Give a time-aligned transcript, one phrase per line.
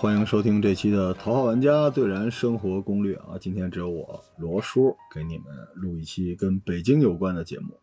[0.00, 3.36] 欢迎收听这期的《头号玩家最燃生活攻略》啊！
[3.38, 5.44] 今天只有我罗叔给你们
[5.74, 7.78] 录一期跟北京有关的节目。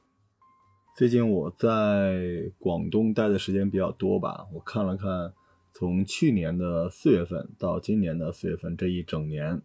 [0.95, 5.31] 最近我在广东待的时间比较多吧，我看了看，
[5.71, 9.61] 从去年的四月份到今年的四月份这一整年，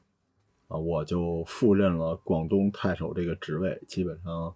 [0.69, 4.55] 啊，我就赴任了广东太守这个职位，基本上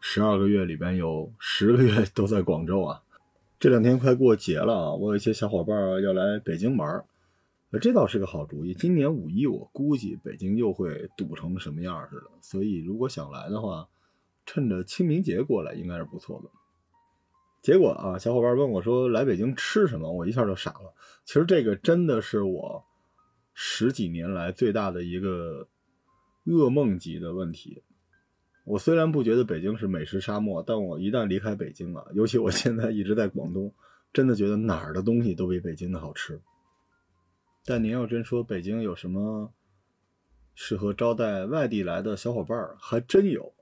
[0.00, 3.00] 十二个月里边有十个月都在广州啊。
[3.60, 7.04] 这两天快过节了啊，我有一些小伙伴要来北京玩。
[7.78, 8.74] 这倒是个好主意。
[8.74, 12.30] 今年五一，我估计北京又会堵成什么样似的。
[12.40, 13.88] 所以，如果想来的话，
[14.44, 16.50] 趁着清明节过来，应该是不错的。
[17.62, 20.92] 结果啊，小伙伴问我说：“来北京吃什么？”我一下就傻了。
[21.24, 22.82] 其实这个真的是我
[23.52, 25.68] 十几年来最大的一个
[26.46, 27.84] 噩梦级的问题。
[28.64, 33.72] 我虽然不觉得北京是美食沙漠，但我一旦离开北京了，尤其我现在一直在广东，
[34.12, 36.40] 真的觉得哪儿的东西都比北京的好吃。
[37.64, 39.52] 但您要真说北京有什么
[40.54, 43.52] 适合招待外地来的小伙伴儿，还真有，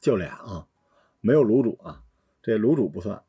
[0.00, 0.66] 就俩啊，
[1.20, 2.02] 没有卤煮啊，
[2.42, 3.22] 这卤煮不算。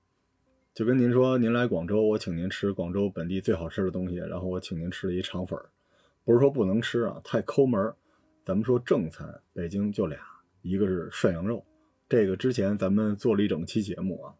[0.74, 5.70] 就跟您说，您来广州，我请您吃广州本地最好吃的东西，然后我请您吃了一肠粉儿，
[6.24, 7.96] 不是说不能吃啊，太抠门儿。
[8.46, 10.20] 咱们说正餐，北京就俩，
[10.62, 11.66] 一个是涮羊肉，
[12.08, 14.34] 这个之前咱们做了一整期节目啊。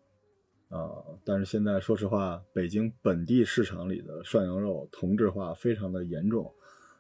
[0.72, 6.50] 啊，但是现在说实话，北京本地市场里的涮羊肉同质化非常的严重，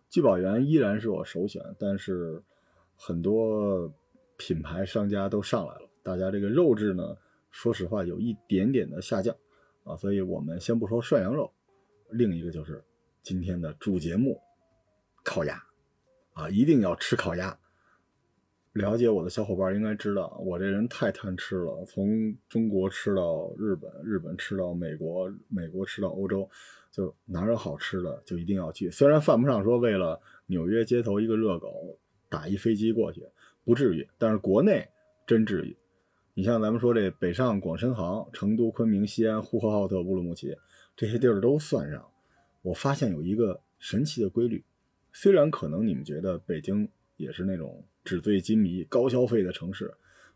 [0.09, 2.43] 聚宝源依然是我首选，但是
[2.97, 3.89] 很多
[4.37, 7.15] 品牌商家都上来了，大家这个肉质呢，
[7.49, 9.33] 说实话有一点点的下降
[9.85, 11.49] 啊，所以我们先不说涮羊肉，
[12.09, 12.83] 另一个就是
[13.23, 14.37] 今天的主节目，
[15.23, 15.63] 烤鸭
[16.33, 17.57] 啊，一定要吃烤鸭。
[18.73, 21.83] 了解我的小伙伴应该知道，我这人太贪吃了。
[21.85, 26.49] 从中国吃到日本，日本吃到美国，美国吃到欧洲，
[26.89, 28.89] 就哪有好吃的就一定要去。
[28.89, 31.99] 虽然犯不上说为了纽约街头一个热狗
[32.29, 33.27] 打一飞机过去，
[33.65, 34.87] 不至于，但是国内
[35.27, 35.75] 真至于。
[36.33, 40.55] 你像咱们说这北上广深杭，成都、昆明、西安、呼和浩特、乌鲁木齐
[40.95, 42.09] 这些地儿都算上，
[42.61, 44.63] 我发现有一个神奇的规律。
[45.11, 47.83] 虽然可能你们觉得北京也是那种。
[48.03, 49.93] 纸醉金迷、高消费的城市，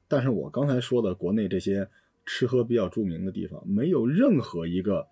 [0.08, 1.88] 但是我刚才说的国内这些
[2.26, 5.08] 吃喝比较著名的地方，没有任何一个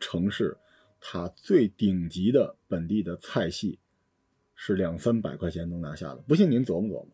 [0.00, 0.56] 城市，
[1.00, 3.78] 它最顶级的本地的菜系
[4.54, 6.16] 是两三百块钱能拿下的。
[6.26, 7.08] 不信您琢磨琢磨。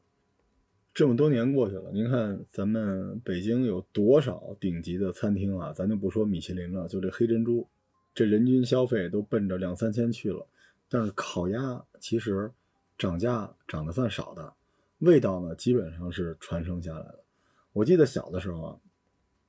[0.93, 5.73] 这么多年过去了，您看咱们北京有多少顶级的餐厅啊？
[5.73, 7.67] 咱就不说米其林了，就这黑珍珠，
[8.15, 10.47] 这人均消费都奔着两三千去了。
[10.89, 12.49] 但是烤鸭其实
[12.97, 14.53] 涨价涨得算少的。
[14.99, 17.25] 味道呢，基本上是传承下来的。
[17.73, 18.79] 我记得小的时候啊，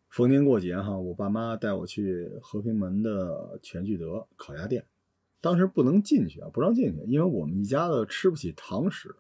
[0.09, 4.85] 逢年过节哈，我爸妈带我去和平门的全聚德烤鸭店，
[5.39, 9.15] 当时不能进去啊，不让进去，因为我们一家子吃不起堂食，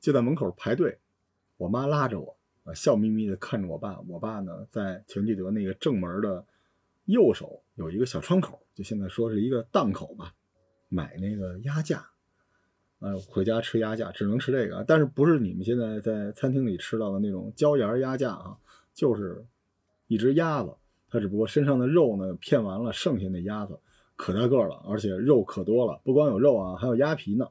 [0.00, 0.98] 就在门口排队。
[1.56, 3.98] 我妈拉着我啊，笑眯眯的看着我爸。
[4.08, 6.44] 我爸呢，在全聚德那个正门的
[7.06, 10.34] 右手有一个小窗口，就现在说是一个档口吧，
[10.88, 12.11] 买那个鸭架。
[13.02, 18.56] 呃，回家吃鸭架只能吃这个，但是不是你们现在在餐厅里吃到的那种椒盐鸭架啊？
[18.94, 19.44] 就是
[20.06, 20.72] 一只鸭子，
[21.10, 23.76] 它只不过身上的肉呢片完了，剩下那鸭子
[24.14, 27.48] 可大个了，而且肉可多了，不光有肉啊，还有鸭皮呢。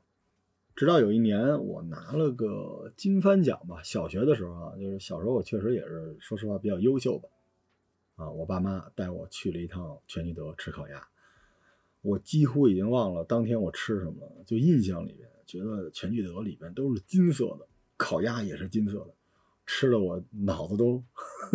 [0.73, 7.27] 直到有一年我拿了个金帆奖吧，小学的时候啊，就是小时候我确实也是说实话比较优秀吧。
[8.15, 11.05] 啊，我爸妈带我去了一趟全聚德吃烤鸭，
[12.01, 15.29] 我几乎已经忘了当天我吃什么了，就印象里边。
[15.51, 17.67] 觉得全聚德里边都是金色的，
[17.97, 19.13] 烤鸭也是金色的，
[19.65, 21.03] 吃的我脑子都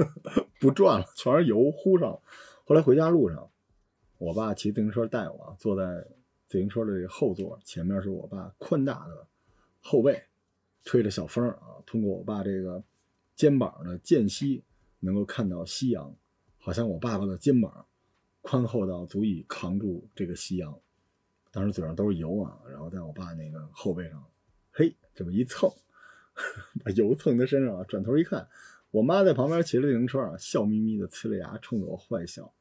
[0.61, 2.21] 不转了，全是油糊上了。
[2.67, 3.51] 后来回家路上，
[4.19, 6.07] 我爸骑自行车带我，坐在
[6.47, 9.27] 自行车的这个后座，前面是我爸宽大的
[9.81, 10.23] 后背，
[10.85, 12.85] 吹着小风啊，通过我爸这个
[13.35, 14.63] 肩膀的间隙，
[15.01, 16.15] 能够看到夕阳，
[16.59, 17.87] 好像我爸爸的肩膀
[18.43, 20.79] 宽厚到足以扛住这个夕阳。
[21.57, 24.23] 当时嘴上都是油啊，然后在我爸那个后背上，
[24.73, 25.73] 嘿，这么一蹭，
[26.85, 27.83] 把油蹭他身上了。
[27.87, 28.47] 转头一看，
[28.91, 32.53] 我妈在旁边骑着自行车啊，笑眯眯的呲着牙冲着我坏笑。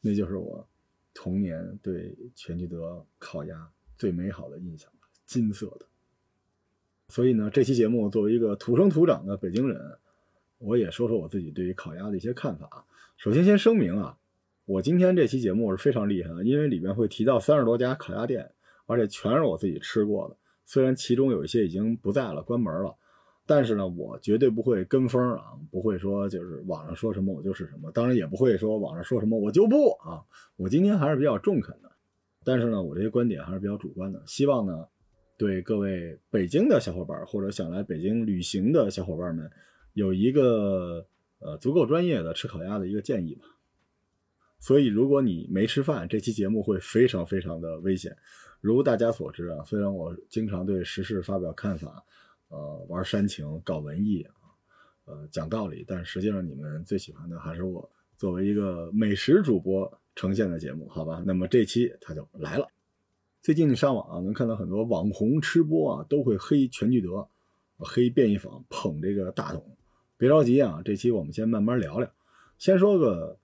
[0.00, 0.64] 那就是我
[1.12, 3.68] 童年对全聚德烤鸭
[3.98, 4.88] 最美好的印象
[5.26, 5.86] 金色的。
[7.08, 9.98] 所以呢，这期节目作为一个土生土长的北京人，
[10.58, 12.86] 我也说说我自己对于烤鸭的一些看法。
[13.16, 14.16] 首先，先声明啊。
[14.66, 18.50] 我今天这期节目是非常厉害的，因为里面会提到三十多家烤鸭店，
[18.86, 20.36] 而且全是我自己吃过的。
[20.64, 22.96] 虽然其中有一些已经不在了，关门了，
[23.46, 30.24] 但是呢，我绝对不会跟风啊，不会说就是网上说什么我就是什么，当然也不会说网上说什么我就不啊。
[30.56, 31.90] 我今天还是比较中肯的，
[32.42, 34.86] 但是呢，我这些观点还是比较主观的，希望呢，
[35.36, 39.50] 对各位北京的小伙伴或者想来北京旅行的小伙伴们，
[39.92, 41.06] 有一个
[41.40, 43.44] 呃足够专业的吃烤鸭的一个建议吧。
[44.64, 48.16] 所以，如果你没吃饭，这期节目会非常非常的危险。
[48.62, 52.02] 如大家所知啊，虽然我经常对时事发表看法，
[52.48, 54.32] 呃，玩煽情、搞文艺啊，
[55.04, 61.22] 呃，讲道理，但实际上你们最喜欢的还是我作为一个美食主播呈现的节目，好吧？
[61.26, 62.66] 那么这期它就来了。
[63.42, 67.28] 最近你上网啊，能看到很多网红吃播啊，都会黑全聚德、
[67.76, 69.76] 黑便宜坊，捧这个大董。
[70.16, 72.10] 别着急啊，这期我们先慢慢聊聊，
[72.56, 73.38] 先说个。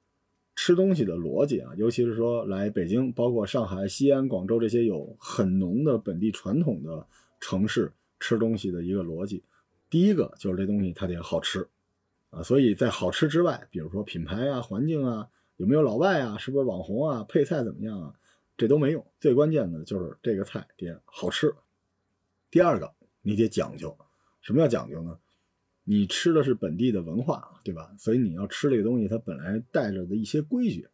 [0.57, 7.07] 吃东西的逻辑啊，尤其是说来北京，包括上海、西安、广州这些有很浓的本地传统的
[7.41, 9.43] 城市吃东西的一个逻辑。
[9.89, 11.67] 第一个就是这东西它得好吃
[12.31, 18.15] 啊，所以在好吃之外，比如说品牌啊、环境啊、有没有老外啊、是不是网红啊、配菜怎么样啊，
[18.57, 19.05] 这都没用。
[19.19, 21.55] 最关键的就是这个菜得好吃。
[22.51, 22.93] 第二个，
[23.23, 23.97] 你得讲究。
[24.43, 25.19] 什么叫讲究呢？
[25.91, 27.93] 你吃的是本地的文化，对吧？
[27.99, 30.87] 所以你要吃这个东西，它本来带着的一些规矩，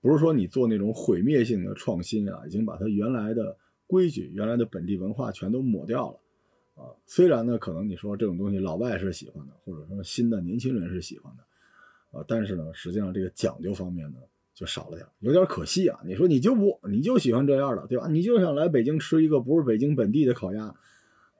[0.00, 3.54] 不是说你做那种毁灭性的创新啊，已经把它原来的
[3.86, 6.88] 规矩、原来的本地文化全都抹掉了啊。
[7.04, 14.16] 虽然呢，可能你说这种东西老外是喜欢的，或者说新的年轻人是喜欢的啊，但是呢，实际上这个讲究方面呢
[14.54, 16.00] 就少了点，有点可惜啊。
[16.06, 18.08] 你说你就不，你就喜欢这样的，对吧？
[18.08, 20.74] 你就想来北京吃一个不是北京本地的烤鸭。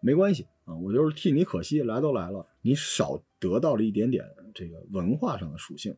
[0.01, 4.23] 没关系啊，我就是替你可惜，来都来了，你少得到了一点点
[4.55, 5.97] 这个文化上的属性。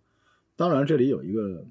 [0.55, 1.67] 当然，这里有一个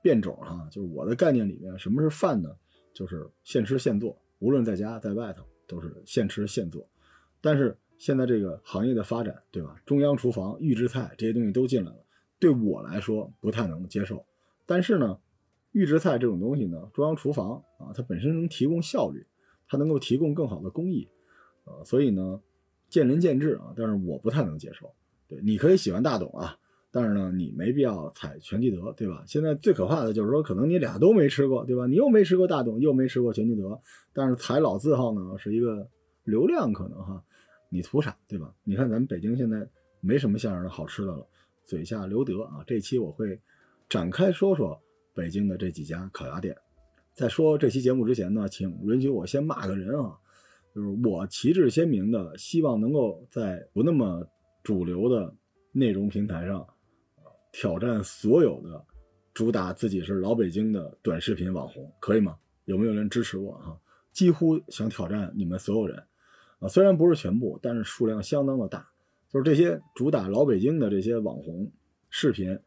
[0.00, 2.54] 变种哈，就是我的概念里面，什么是饭呢？
[2.92, 6.88] 就是现吃现做，无论在家在外头都是现吃现做。
[7.40, 9.74] 但是现在这个行业的发展，对吧？
[9.84, 12.04] 中央厨房、预制菜这些东西都进来了，
[12.38, 14.24] 对我来说不太能接受。
[14.64, 15.18] 但是呢，
[15.72, 19.26] 预制菜这种东西呢，中央厨房啊，它本身能提供效率，
[19.66, 21.08] 它能够提供更好的工艺。
[21.64, 22.40] 呃，所以呢，
[22.88, 24.92] 见仁见智啊，但是我不太能接受。
[25.28, 26.56] 对，你可以喜欢大董啊，
[26.92, 29.24] 但是呢，你没必要踩全聚德，对吧？
[29.26, 31.86] 现在最可怕的就是说，可能你俩都没吃过，对吧？
[31.86, 33.80] 你又没吃过大董，又没吃过全聚德，
[34.12, 35.88] 但是踩老字号呢，是一个
[36.24, 37.24] 流量可能哈，
[37.70, 38.54] 你图啥，对吧？
[38.62, 39.66] 你看咱们北京现在
[40.00, 41.26] 没什么像样的好吃的了，
[41.64, 42.62] 嘴下留德啊。
[42.66, 43.40] 这期我会
[43.88, 44.78] 展开说说
[45.14, 46.54] 北京的这几家烤鸭店。
[47.14, 50.18] 在说这期节目之前呢，请允许我先骂个人啊。
[50.74, 54.26] 就是我旗帜鲜明的，希望能够在不那么
[54.64, 55.32] 主流的
[55.70, 56.66] 内容平台上，
[57.52, 58.84] 挑战所有的
[59.32, 62.36] 主打自己是老北京的短视频网红，可以吗？
[62.64, 63.78] 有没有人支持我哈？
[64.10, 65.96] 几乎想挑战你们所有人
[66.58, 66.66] 啊！
[66.66, 68.88] 虽然不是全部，但是数量相当的大。
[69.28, 71.70] 就是这些主打老北京的这些网红
[72.10, 72.58] 视频，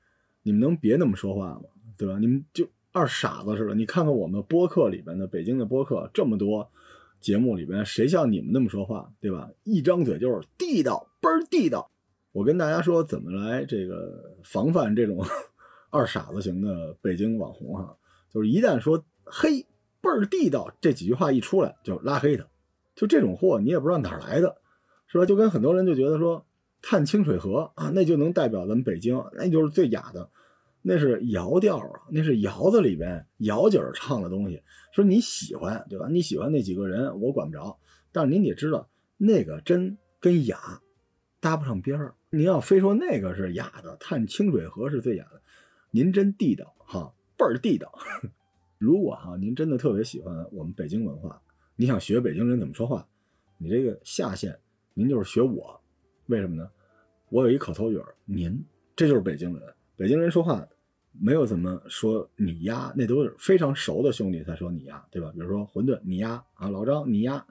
[0.43, 1.63] 你们能别那么说话吗？
[1.97, 2.17] 对吧？
[2.19, 3.75] 你们就二傻子似的。
[3.75, 6.71] 你看看我们播客里边的北京的播客这么多。
[7.19, 9.49] 节目里边谁像你们那么说话，对吧？
[9.63, 11.89] 一张嘴就是地道，倍儿地道。
[12.31, 15.25] 我跟大家说怎么来这个防范这种
[15.89, 17.97] 二傻子型的北京网红哈，
[18.31, 19.65] 就是一旦说嘿
[20.01, 22.45] 倍儿地道这几句话一出来就拉黑他，
[22.95, 24.57] 就这种货你也不知道哪来的，
[25.07, 25.25] 是吧？
[25.25, 26.45] 就跟很多人就觉得说
[26.81, 30.29] 看清水河啊，那就能代表咱们北京，那就是最雅的。
[30.89, 34.63] 那是谣调啊，那是窑子里边窑姐唱的东西。
[34.93, 36.07] 说你喜欢，对吧？
[36.09, 37.77] 你喜欢那几个人，我管不着。
[38.13, 40.81] 但是您得知道，那个真跟雅
[41.41, 42.15] 搭不上边儿。
[42.29, 45.41] 您要非说那个是雅的，探清水河是最雅的，
[45.91, 47.91] 您真地道哈，倍儿地道。
[48.79, 51.41] 如果哈您真的特别喜欢我们北京文化，
[51.75, 53.05] 你想学北京人怎么说话，
[53.57, 54.57] 你这个下线，
[54.93, 55.81] 您就是学我。
[56.27, 56.71] 为什么呢？
[57.27, 58.63] 我有一口头语儿，您
[58.95, 59.61] 这就是北京人。
[59.97, 60.65] 北京人说话。
[61.19, 65.31] 没有怎么说你丫，那都是非常熟的兄弟才说你丫，对吧？
[65.33, 67.45] 比如说馄饨你丫啊，老张你丫，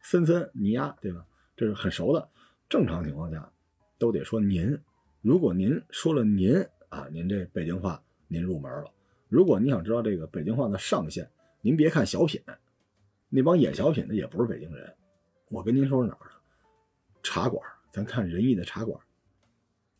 [0.00, 1.24] 森森你丫，对吧？
[1.56, 2.28] 这是很熟的。
[2.68, 3.50] 正常情况下
[3.98, 4.78] 都得说您。
[5.20, 6.54] 如果您说了您
[6.88, 8.90] 啊，您这北京话您入门了。
[9.28, 11.28] 如果你想知道这个北京话的上限，
[11.60, 12.40] 您别看小品，
[13.28, 14.94] 那帮演小品的也不是北京人。
[15.50, 16.34] 我跟您说是哪儿的？
[17.22, 17.62] 茶馆，
[17.92, 18.98] 咱看仁义的茶馆。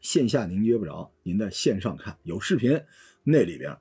[0.01, 2.83] 线下您约不着，您在线上看有视频。
[3.23, 3.77] 那里边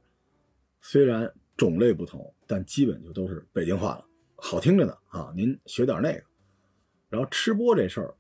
[0.81, 4.05] 虽然种类不同，但基本就都是北京话了，
[4.35, 5.33] 好听着呢啊！
[5.35, 6.23] 您学点那个。
[7.09, 8.15] 然后吃播这事儿，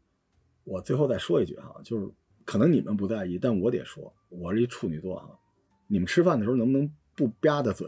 [0.63, 2.09] 我最后再说一句哈，就是
[2.43, 5.39] 可能你们不在意，但我得说，我是一处女座哈。
[5.87, 7.87] 你们吃饭的时候能不能不吧嗒嘴？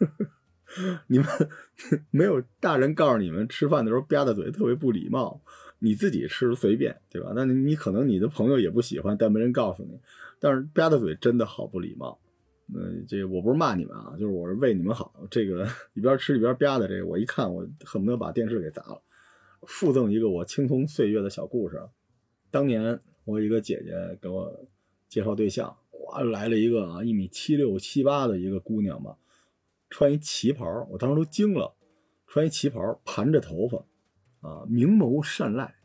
[1.06, 1.26] 你们
[2.10, 5.40] 没有大人告诉你们吃饭的时候吧嗒嘴特别不礼貌，
[5.78, 7.32] 你自己吃随便对吧？
[7.34, 10.00] 那你可能你的朋友也不喜欢，但没人告诉你。
[10.38, 12.18] 但是吧嗒嘴真的好不礼貌。
[12.74, 15.14] 呃，这我不是骂你们啊，就是我是为你们好。
[15.30, 19.00] 这个 一边吃一边吧的，这个我一看，我恨不得把电视给砸了。
[19.62, 21.80] 附赠一个我青葱岁月的小故事。
[22.50, 24.66] 当年我一个姐姐给我
[25.08, 29.16] 介绍对象，哇，来了一个啊一米七六七八的一个姑娘吧，
[29.88, 31.74] 穿一旗袍，我当时都惊了。
[32.26, 33.78] 穿一旗袍，盘着头发，
[34.40, 35.76] 啊，明眸善睐，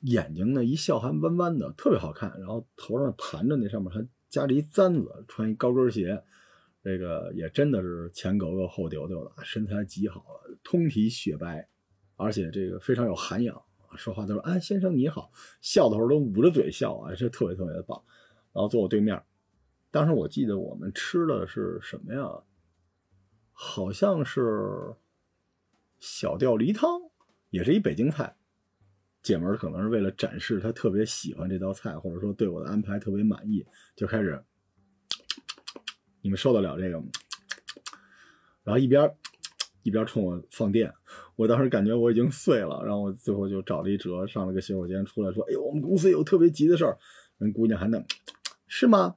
[0.00, 2.38] 眼睛呢一笑还弯弯的，特别好看。
[2.38, 6.22] 然后头上盘着那上面还夹着一簪子，穿一高跟鞋，
[6.82, 10.24] 这个也真的是前格格后丢丢的，身材极好，
[10.62, 11.68] 通体雪白。
[12.16, 13.62] 而且这个非常有涵养，
[13.96, 18.02] 说话都是“哎，先生你好”，笑的时候都捂着嘴笑啊，这特别特别的棒。
[18.52, 19.22] 然后坐我对面，
[19.90, 22.42] 当时我记得我们吃的是什么呀？
[23.52, 24.94] 好像是
[25.98, 27.00] 小吊梨汤，
[27.50, 28.36] 也是一北京菜。
[29.22, 33.64] 姐们儿可能是为了展示她特别喜欢这道菜，或者说对我的安排特别满意，
[33.96, 34.42] 就开始，
[36.22, 37.06] 你们受得了这个吗？
[38.62, 39.10] 然后一边
[39.82, 40.92] 一边冲我放电。
[41.36, 46.98] 我当时感觉我已经碎了，然后我最后就找了一折，上了个洗手间出来，说：“哎呦，我们公司有特别急的事儿。”
[47.38, 48.04] 人姑娘还能
[48.66, 49.16] 是吗？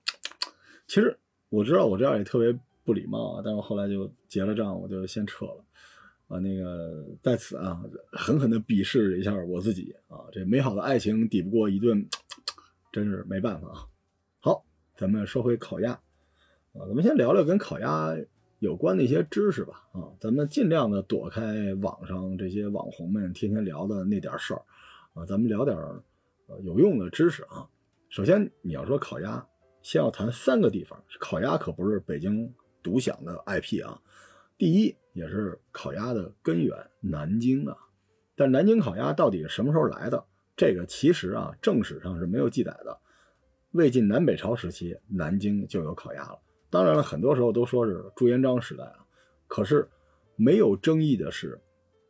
[0.88, 1.20] 其实
[1.50, 5.63] 我知道我这样也特别不礼貌啊，但是我后来就结了账，我就先撤了。
[6.34, 12.04] 啊，那个在此啊，狠狠地鄙视一下我自己啊，这美好的爱情抵不过一顿，
[12.92, 13.86] 真是没办法啊。
[14.40, 14.66] 好，
[14.98, 18.16] 咱们说回烤鸭啊，咱们先聊聊跟烤鸭。
[18.60, 24.62] 有关的一些知识吧，啊，咱们尽量的躲开网上这些网红们天天聊的那点事儿，
[25.14, 25.78] 啊，咱们聊点
[26.48, 27.68] 呃有用的知识啊。
[28.08, 29.46] 首先你要说烤鸭，
[29.82, 34.00] 先要谈三个地方，烤鸭可不是北京独享的 IP 啊。
[34.58, 37.78] 第一，也是烤鸭的根源，南京啊。
[38.36, 40.26] 但南京烤鸭到底是什么时候来的？
[40.56, 43.00] 这个其实啊，正史上是没有记载的。
[43.72, 46.40] 魏晋南北朝时期，南京就有烤鸭了。
[46.70, 49.06] 当然了，很多时候都说是朱元璋时代啊，
[49.48, 49.88] 可是
[50.36, 51.60] 没有争议的是，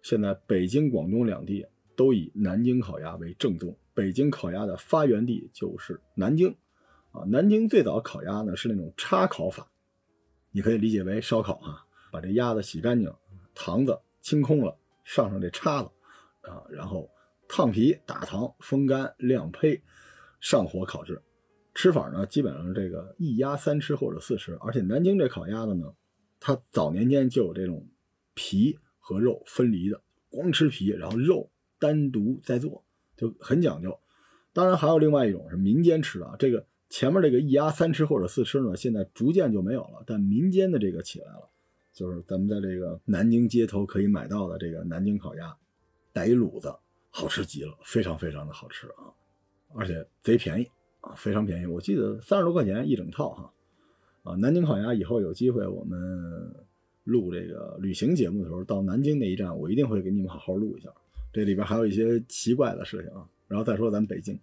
[0.01, 3.77] 现在北京、广东两地都以南京烤鸭为正宗。
[3.93, 6.55] 北京烤鸭的发源地就是南京，
[7.11, 9.69] 啊，南京最早烤鸭呢是那种叉烤法，
[10.51, 11.82] 你可以理解为烧烤哈，
[12.13, 13.11] 把这鸭子洗干净，
[13.55, 15.89] 膛子清空了，上上这叉子，
[16.41, 17.09] 啊，然后
[17.47, 19.81] 烫皮、打糖、风干、晾胚，
[20.39, 21.19] 上火烤制。
[21.73, 25.91] 吃法呢，基本上这个一鸭三吃或者四吃，而且南京这烤鸭子呢，
[26.39, 27.83] 它早年间就有这种
[28.35, 32.85] 皮和肉分离的，光吃皮，然后肉单独再做，
[33.17, 33.99] 就很讲究。
[34.53, 41.49] 当然还有另外一种是民间吃的，这个前面这个一鸭三吃或者四吃呢，现在逐渐就没有了，但民间的这个起来了，
[41.93, 45.55] 就是咱们在这个南京街头可以买到的这个南京烤鸭，
[46.11, 46.75] 带一卤子，
[47.09, 49.07] 好吃极了，非常非常的好吃啊，
[49.73, 50.67] 而且贼便宜。
[51.05, 53.53] 啊，非常便宜，我记得三十多块钱一整套哈。
[54.23, 55.99] 啊，南京烤鸭以后有机会我们
[57.03, 60.89] 录这个旅行节目的时候，到南京那一站，我一定会给你们好好录一下。
[61.33, 63.27] 这里边还有一些奇怪的事情啊。
[63.49, 64.39] 然后再说咱北京，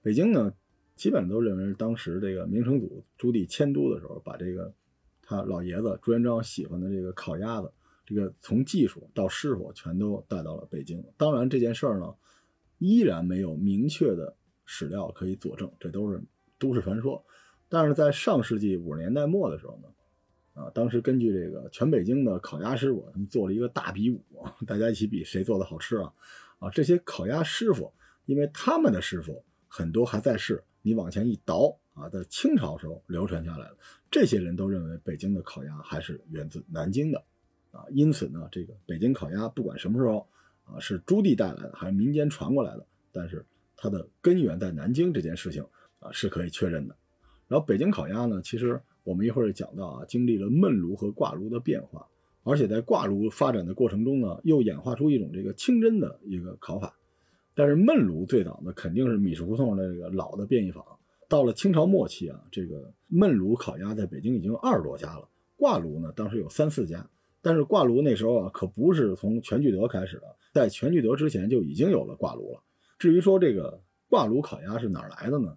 [0.00, 0.54] 北京呢，
[0.94, 4.72] 基本都认为是当时这个明成祖朱棣迁都的时候，把这个
[5.26, 7.70] 他老爷子朱元璋喜欢的这个烤鸭子，
[8.06, 11.04] 这个从技术到师傅全都带到了北京。
[11.18, 12.14] 当然这件事儿呢，
[12.78, 14.34] 依然没有明确的。
[14.68, 16.20] 史料可以佐证，这都是
[16.58, 17.24] 都市传说。
[17.68, 19.88] 但是在上世纪五十年代末的时候呢，
[20.60, 24.20] 啊，当时根据这个全北京的烤鸭师傅，他们做了一个大比武，
[24.66, 26.12] 大家一起比谁做的好吃啊！
[26.58, 27.92] 啊，这些烤鸭师傅，
[28.24, 33.76] 因为他们的师傅很多还在世，你往前一倒啊，在清朝时候流传下来的，
[34.10, 37.24] 这些人都认为北京的烤鸭还是源自南京的，
[37.72, 40.28] 啊，因此呢，这个北京烤鸭不管什么时候
[40.64, 43.44] 啊，是朱棣带来的还是民间传过来的，但是。
[43.78, 45.62] 它的根源在南京这件事情
[45.98, 46.96] 啊是可以确认的。
[47.46, 52.08] 然后北京烤鸭呢，其实我们一会儿讲到啊，经历了焖炉和挂炉的变化，
[52.42, 56.96] 而且在挂炉发展的过程中呢，又演化出一种这个清真的一个烤法。
[57.54, 60.82] 但是焖炉最早呢，肯定是米市胡同的这个老的便宜坊。
[61.28, 67.08] 到了清朝末期啊，这个焖炉烤鸭在北京已经有二十多家了，挂炉呢当时有三四家。
[67.42, 72.60] 但是挂炉那时候啊，可不是从全聚德开始的，在全聚德之前就已经有了挂炉了。
[72.98, 75.56] 至于说这个挂炉烤鸭是哪来的呢？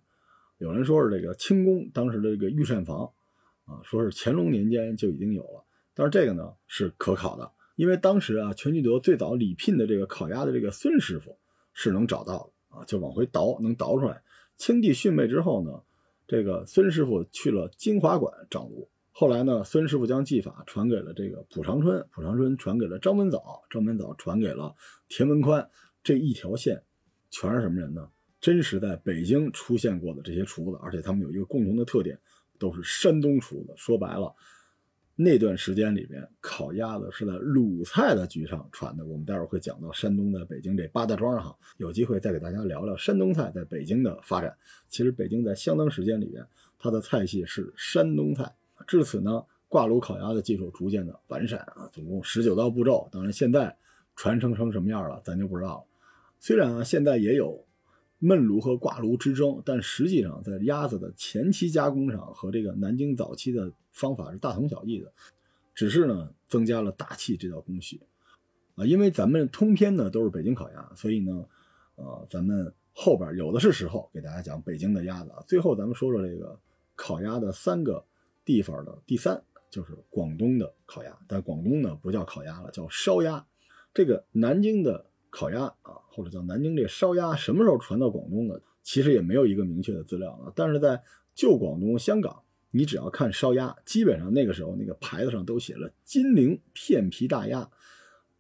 [0.60, 3.10] 有人说是这个清宫当时的这个御膳房，
[3.66, 5.64] 啊，说是乾隆年间就已经有了。
[5.96, 11.36] 但是这个呢是可考的，因为当时啊全聚德最早礼聘的这个烤鸭的这个孙师傅
[11.74, 14.22] 是能找到的啊，就往回倒能倒出来。
[14.60, 15.82] 清帝逊位之后呢，
[16.28, 24.76] 这个孙师傅去了金华馆掌炉，后来呢孙师傅将技法传给了这个蒲长春，蒲长春传给了张文藻，张文藻传给了
[25.08, 25.68] 田文宽，
[26.04, 26.84] 这一条线。
[27.32, 28.10] 全是什么人呢？
[28.42, 32.20] 真实在北京出现过的这些厨子，而且他们有一个共同的特点，
[32.58, 33.74] 都是山东厨子。
[33.78, 34.36] 说白了，
[35.22, 39.06] 那段时间里面，烤鸭子是在鲁菜的局上传的。
[39.06, 44.56] 我们待会儿会讲到山东在北京这八大庄哈，有机会再给大家聊聊山东菜在北京的发展。
[44.88, 46.42] 其实北京在相当时间里面，
[46.78, 48.50] 它的菜系是山东菜。
[48.88, 53.10] 至此呢，挂炉烤鸭的技术逐渐的完善啊，总共十九道步骤。
[53.12, 53.76] 当然现在
[54.16, 55.84] 传承成什么样了，咱就不知道了。
[56.40, 57.66] 虽然啊，现在也有。
[58.22, 65.14] 焖炉和挂炉之争，但实际上在鸭子的前期加工上和这个南京早期的方法是大同小异的，
[65.74, 68.02] 只是呢增加了大气这道工序
[68.76, 68.86] 啊。
[68.86, 71.46] 因为咱们通篇呢都是北京烤鸭，所以呢，
[71.96, 75.42] 呃，咱们后边有的是时候给大家讲北京的鸭子啊。
[75.48, 76.60] 最后咱们说说这个
[76.98, 78.04] 烤鸭的三个
[78.44, 83.46] 地方的第三就是广东的烤鸭，但广东呢不叫烤鸭了，叫烧鸭。
[83.94, 85.06] 这个南京的。
[85.30, 88.62] 烤鸭啊，或者叫南京这烧鸭，什么时候传到广东的？
[88.82, 90.52] 其实也没有一个明确的资料啊。
[90.56, 91.02] 但是在
[91.36, 97.70] 旧广东、香港，你只要看烧鸭，基本上那个时候那个牌子上都写了“金陵片皮大鸭”。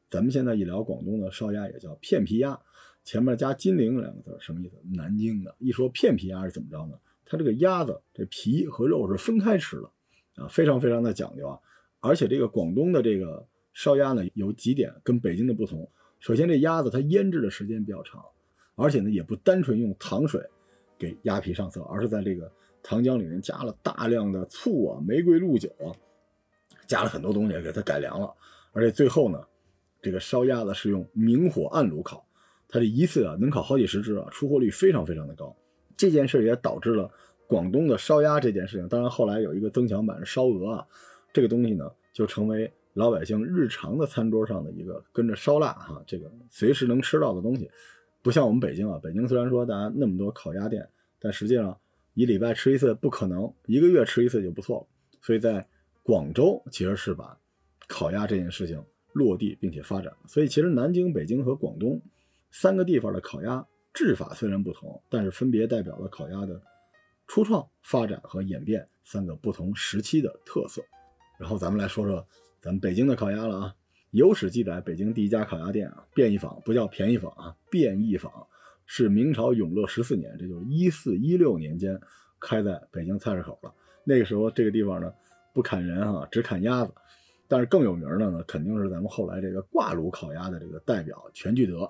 [0.10, 2.60] 咱们现在一聊广东的烧鸭，也叫片皮鸭，
[3.04, 4.76] 前面加“金陵”两个字，什么意思？
[4.96, 5.56] 南京的。
[5.60, 6.98] 一说片皮鸭是怎么着呢？
[7.26, 11.60] 它这个鸭子这皮和肉是分开吃的啊，非常非常的讲究啊。
[12.00, 15.88] 而且这个广东的这个烧鸭呢，有几点跟北京的不同。
[16.20, 18.24] 首先，这鸭子它腌制的时间比较长，
[18.76, 20.46] 而且呢，也不单纯用糖水
[20.98, 22.52] 给鸭皮上色，而是在这个
[22.84, 25.96] 糖浆里面加了大量的醋啊、玫瑰露酒啊，
[26.86, 28.34] 加了很多东西给它改良了。
[28.74, 29.42] 而且最后呢，
[30.02, 32.26] 这个烧鸭子是用明火暗炉烤，
[32.68, 35.56] 它这一次啊能烤好几十只啊，出货率非常非常的高。
[35.96, 37.10] 这件事也导致了
[37.48, 40.88] 广东的烧鸭这件事情，当然后来有一个增强版烧鹅啊，
[41.32, 42.70] 这个东西呢就成为。
[42.94, 47.70] 老百姓日常的餐桌上的一个跟着烧腊哈，这个随时能吃到的东西，
[48.22, 49.00] 不像我们北京啊。
[49.02, 51.80] 北京虽然说大家那么多烤鸭店，但实际上
[52.16, 54.88] 一礼拜吃一次不可能，一个月吃一次就不错了。
[55.22, 55.66] 所以在
[56.04, 57.38] 广州其实是把
[57.88, 60.12] 烤鸭这件事情落地并且发展。
[60.28, 62.02] 所以其实南京、北京和广东
[62.52, 66.60] 三个地方的烤鸭制法虽然不同，但是分别代表了烤鸭的
[67.28, 70.82] 初创、发展和演变三个不同时期的特色。
[71.40, 72.28] 然后咱们来说说。
[72.62, 73.76] 咱们北京的烤鸭了啊！
[74.12, 78.32] 有史记载，北京第一家烤鸭店啊，便宜坊不叫便宜坊啊，便宜坊
[78.86, 81.98] 是明朝永乐十四年，这就是一四一六年间
[82.38, 83.74] 开在北京菜市口了。
[84.04, 85.14] 那个时候这个地方呢，
[85.54, 86.94] 不砍人哈，只砍鸭子。
[87.48, 91.90] 但是更有名的呢，肯定是咱们后来这个挂炉烤鸭的这个代表全聚德。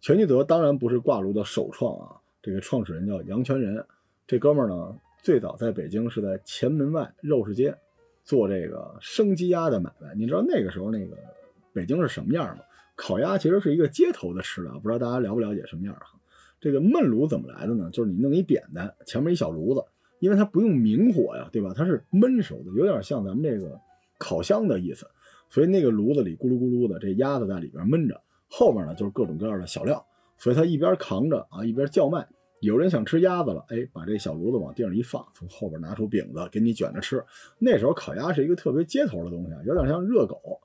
[0.00, 3.84] 全聚德当然不是挂炉的首创啊，这个创始人叫杨全仁。
[4.26, 7.76] 这哥们儿呢，最早在北京是在前门外肉市街。
[8.30, 11.16] 做这个生鸡鸭的买卖，你知道那个时候那个
[11.72, 12.62] 北京是什么样吗？
[12.94, 16.16] 烤鸭其实是一个街头的吃的，不知道大家了不了解什么样哈？
[16.60, 17.90] 这个焖炉怎么来的呢？
[17.92, 19.82] 就是你弄一扁担，前面一小炉子，
[20.20, 21.72] 因为它不用明火呀，对吧？
[21.74, 23.76] 它是焖熟的，有点像咱们这个
[24.16, 25.08] 烤箱的意思，
[25.48, 30.06] 所以那个炉子里咕噜咕噜的，这鸭子在里边焖着，后面呢就是各种各样的小料，
[30.38, 32.28] 所以它一边扛着啊，一边叫卖。
[32.60, 37.24] 有人想吃鸭子了，哎，把这小炉子往地上一放，从后边拿出饼子给你卷着吃。
[37.58, 40.60] 那时候烤鸭是一个特别街头的东西啊，有点像热狗。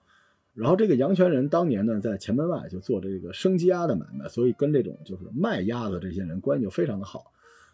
[0.54, 7.32] 然后这个杨全仁当年呢，在前门外就做这个生鸡鸭的买卖，所以跟这种就是卖鸭子这些人关系就非常的好。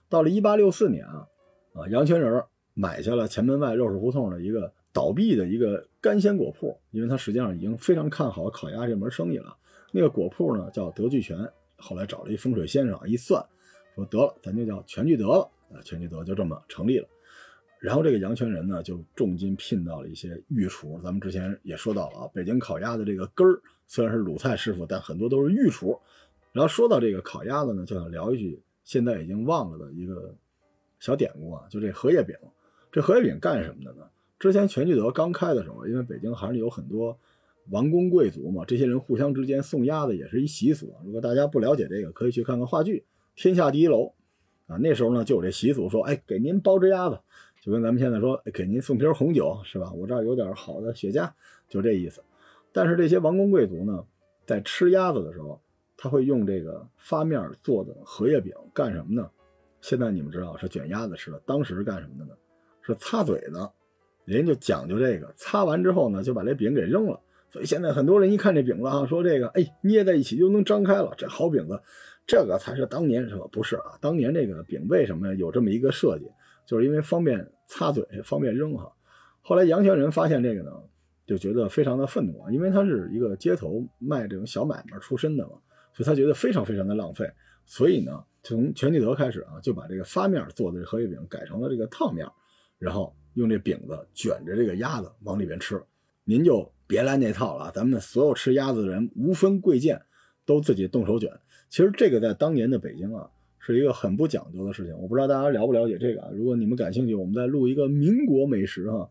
[0.10, 1.28] 到了一八六四年啊，
[1.74, 9.56] 啊，杨全仁买下了前门外肉市胡同的一个倒闭的一个干鲜果铺，因为他实际上已经非常看好烤鸭这门生意了。
[9.92, 11.38] 那个果铺呢叫德聚全，
[11.78, 13.44] 后来找了一风水先生一算。
[13.96, 15.82] 说得了，咱就叫全聚德了啊！
[15.84, 17.08] 全聚德就这么成立了。
[17.80, 21.00] 然后这个杨全仁呢，就重金聘到了一些御厨。
[21.04, 26.00] 咱们之前也说到了啊，北京烤鸭的这个根儿虽然是鲁菜师傅，但很多都是御厨。
[26.52, 30.36] 然后说到这个烤鸭子呢，就想聊一句现在已经忘了的一个
[31.00, 32.36] 小典故啊，就这荷叶饼。
[32.92, 34.04] 这荷叶饼干什么的呢？
[34.38, 37.18] 之前全聚德刚开的时候，因为北京还是有很多
[37.70, 40.94] 王公贵族嘛，这些人互相之间送鸭子也是一习俗。
[41.04, 43.06] 如果大家不了解这个，可以去看看话剧。
[43.36, 44.14] 天下第一楼，
[44.68, 47.20] 啊，那时候呢就有这习俗，说，哎，给您包只鸭子，
[47.62, 49.92] 就跟咱们现在说，给您送瓶红酒，是吧？
[49.94, 51.32] 我这儿有点好的雪茄，
[51.70, 52.24] 就这意思。
[52.72, 54.06] 但是这些王公贵族呢，
[54.46, 55.62] 在吃鸭子的时候，
[55.98, 59.30] 他会用这个发面做的荷叶饼干什么呢？
[59.82, 62.32] 现在你们知道是卷鸭子吃的，当时是干什么的呢？
[62.84, 63.72] 是擦嘴的，
[64.26, 67.20] 人家就讲究这个，擦完之后呢，就把这饼给扔了。
[67.52, 71.82] 所以现在很多人一看这饼子啊，说这个，哎，捏在一起就能张开了，这好饼子。
[72.26, 73.48] 这个才是当年什么？
[73.50, 76.26] 不是啊，当年这个饼为什么有这么一个设计？
[76.66, 78.92] 就是因为方便擦嘴，方便扔哈。
[79.42, 80.72] 后来杨全仁发现这个呢，
[81.26, 85.54] 就觉得非常的愤怒啊，因为他是一个街头卖这种小买卖出身的嘛，
[85.94, 87.30] 所以他觉得非常非常的浪费。
[87.66, 92.26] 所以呢，从全聚德开始啊，就把这个发面做的荷叶饼改成了这个烫面，
[92.78, 95.82] 然后用这饼子卷着这个鸭子往里边吃。
[96.24, 100.02] 您就别来那套了，咱们所有吃鸭子的人无分贵贱，
[100.46, 101.30] 都自己动手卷。
[101.72, 104.94] 其实这个在当年的北京啊，是一个很不讲究的事情。
[104.98, 106.30] 我不知道大家了不了解这个啊？
[106.34, 109.10] 如果你们感兴趣，我们再录一个民国美食哈，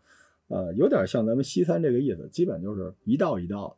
[0.49, 3.75] 呃，有点像咱们西餐这个意思，基本就是一道一道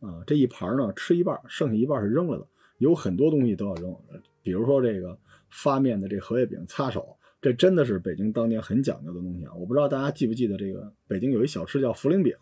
[0.00, 2.46] 啊，这一盘呢吃一半，剩下一半是扔了的。
[2.76, 3.96] 有很多东西都要扔，
[4.42, 5.18] 比如说这个
[5.48, 9.54] 发面的这荷叶饼擦手，这真的是北京当年很讲究的东西啊。
[9.54, 12.36] 我不知道大家记不记得这个北京有一小吃叫茯苓饼。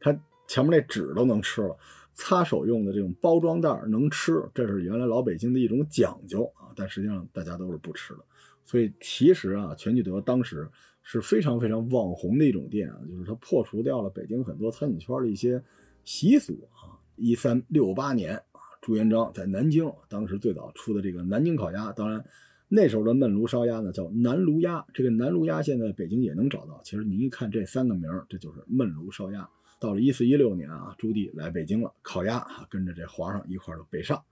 [0.00, 0.12] 它
[0.48, 1.76] 前面那纸都能吃了，
[2.14, 6.72] 擦手用的这种包装袋能吃，这是原来老北京的一种讲究啊。
[6.76, 8.20] 但实际上大家都是不吃的，
[8.64, 10.68] 所以其实啊，全聚德当时
[11.02, 15.62] 是非常非常网红的一种店啊，就是它破除掉了北京很多餐饮圈的一些
[16.04, 16.98] 习俗啊。
[17.16, 22.24] 一三六八年啊，朱元璋在南京当时最早出的这个南京烤鸭，当然
[22.68, 26.80] 那时候的焖炉烧鸭呢叫南炉鸭，这个南炉鸭现在北京也能找到。
[26.82, 29.48] 其实您一看这三个名儿，这就是焖炉烧鸭。
[29.80, 34.22] 到了一四一六年啊，朱棣来北京了，烤鸭啊跟着这皇上一块儿北上，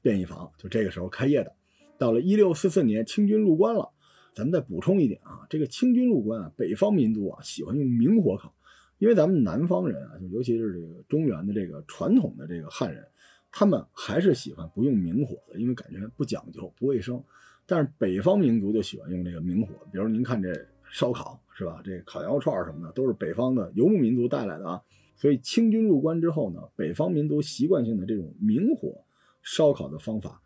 [0.00, 1.52] 便宜坊就这个时候开业的。
[1.98, 3.90] 到了一六四四年，清军入关了，
[4.34, 8.54] 咱们再补充一点啊，这个清军入关啊，北方民族啊喜欢用明火烤，
[8.98, 13.06] 因为咱们南方人啊，就尤其是这个中原的这个传统的这个汉人，
[13.50, 17.22] 他们还是喜欢不用明火的，因为感觉不讲究、不卫生。
[17.66, 20.52] 但是北方民族就喜欢用这个明火，比如您看这
[20.90, 21.80] 烧烤是吧？
[21.84, 24.82] 这烤羊肉串什么的都是北方的游牧民族带来的啊。
[25.14, 29.04] 所以清军入关之后呢，北方民族习惯性的这种明火
[29.42, 30.40] 烧烤的方法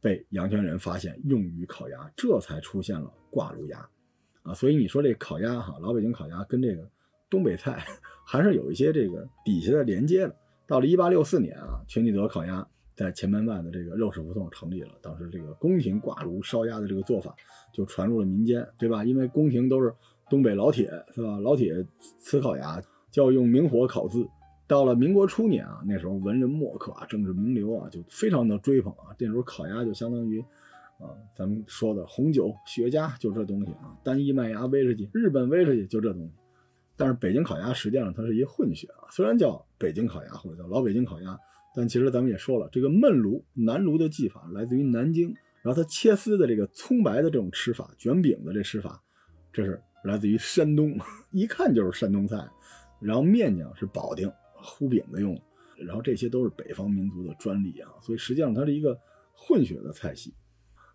[0.00, 3.88] 被阳泉人发现，用于烤鸭，这才出现了挂炉鸭
[4.42, 4.54] 啊。
[4.54, 6.88] 所以你说这烤鸭哈，老北京烤鸭跟这个
[7.28, 7.84] 东北菜
[8.26, 10.34] 还是有一些这个底下的连接的。
[10.66, 17.34] 到了一八六四年啊，全聚德烤鸭在前门外的这个肉食胡同成立了，当时这个宫廷挂炉烧鸭的这个做法
[17.72, 19.04] 就传入了民间，对吧？
[19.04, 19.94] 因为宫廷都是
[20.28, 21.38] 东北老铁，是吧？
[21.38, 21.86] 老铁
[22.20, 22.82] 吃烤鸭。
[23.14, 24.24] 要用明火烤制。
[24.68, 29.16] 到了民国初年啊，那时候文人墨客啊、政治名流啊，就非常的追捧啊。
[29.18, 30.40] 这时候烤鸭就相当于，
[31.00, 33.96] 啊，咱们说的红酒、雪茄，就这东西啊。
[34.04, 36.32] 单一麦芽威士忌、日本威士忌，就这东西。
[36.96, 41.36] 但是北京烤鸭实际上它是一混血啊，虽然叫北京烤鸭或者叫老北京烤鸭，
[41.74, 49.02] 但其实咱们也说了，这个焖炉、南炉的技法来自于南京，然后它切丝的这个葱白的这种吃法、卷饼的这吃法，
[49.50, 50.98] 这是来自于山东，
[51.30, 52.48] 一看就是山东菜。
[53.00, 58.98] 然后面酱是保定糊饼子用的，然后这些都是北方民族的专利啊，所以实际上它是一个
[59.34, 60.34] 混血的菜系。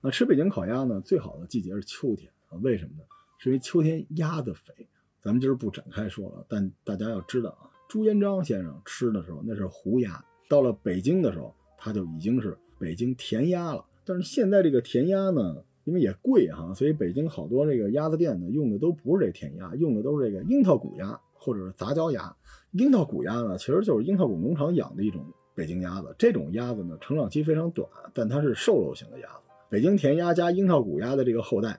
[0.02, 3.04] 那吃北京烤鸭呢，最好的季节是秋天啊，为什么呢？
[3.38, 4.74] 是因为秋天鸭子肥。
[5.22, 13.86] 咱们今儿不展开说了，但大家要知道啊，朱元璋先生吃的时候那是胡鸭，到了北京的时候，它就已经是北京甜鸭了。
[14.04, 21.20] 但是现在这个甜鸭呢，因为也贵哈，所以北京好多这个鸭子店呢用的都不是这甜鸭，用的都是这个樱桃谷鸭。
[21.46, 22.34] 或者是杂交鸭，
[22.72, 25.22] 樱桃谷鸭呢，其实就是樱桃谷农场养的一种
[25.54, 26.16] 北京鸭子。
[26.18, 29.40] 这种鸭子呢，成长期非常短，但它是瘦肉型的鸭子。
[29.70, 31.78] 北京甜鸭加樱桃谷鸭的这个后代，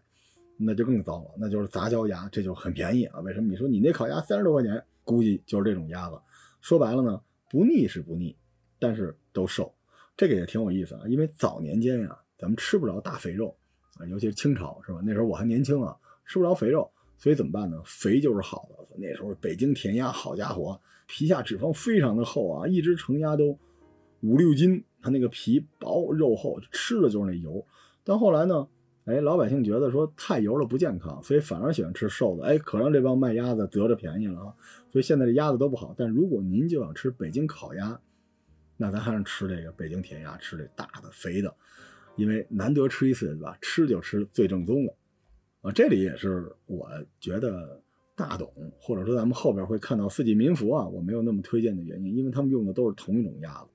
[0.58, 3.20] 那就更糟了，那就是杂交鸭，这就很便宜啊。
[3.20, 3.48] 为什么？
[3.48, 6.20] 你说你那烤鸭三十多块钱，估计就是这种鸭子。
[6.60, 8.36] 说白了呢，不腻是不腻，
[8.78, 9.72] 但是都瘦。
[10.14, 13.56] 这个也挺有意思啊，因为早年间呀，咱们吃不着大肥肉
[13.98, 15.00] 啊，尤其是清朝是吧？
[15.04, 16.90] 那时候我还年轻啊，吃不着肥肉。
[17.16, 17.80] 所以怎么办呢？
[17.84, 18.84] 肥就是好的。
[18.96, 23.56] 那时候北京甜鸭，好家伙，皮下脂肪非常的厚啊，一只成鸭都
[24.20, 24.84] 五六斤。
[25.00, 27.64] 它那个皮薄肉厚，吃的就是那油。
[28.02, 28.66] 但后来呢，
[29.04, 32.44] 哎，老百姓觉得说太油了不健康，所以反而喜欢吃瘦的。
[32.44, 34.54] 哎，可让这帮卖鸭子得着便宜了啊！
[34.90, 35.94] 所以现在这鸭子都不好。
[35.96, 37.98] 但如果您就想吃北京烤鸭，
[38.76, 41.54] 那咱还是吃这个北京甜鸭，吃这大的肥的，
[42.16, 43.56] 因为难得吃一次，对吧？
[43.60, 44.94] 吃就吃最正宗的。
[45.62, 47.82] 啊，这里也是我觉得
[48.14, 53.68] 大董，或者说咱们后边会看到四季民福啊，我没有那么推荐的原因，因为他们用的都是同一种鸭子。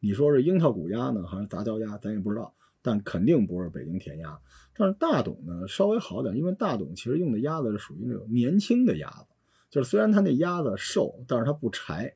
[0.00, 4.40] 你说是樱桃谷鸭呢，还是杂交鸭，咱也不知道，但肯定不是北京填鸭。
[4.74, 9.26] 但是大董呢稍微好点，因为大董其实用的鸭子是属于那种年轻的鸭子，
[9.70, 12.14] 就是虽然它那鸭子瘦，但是它不柴。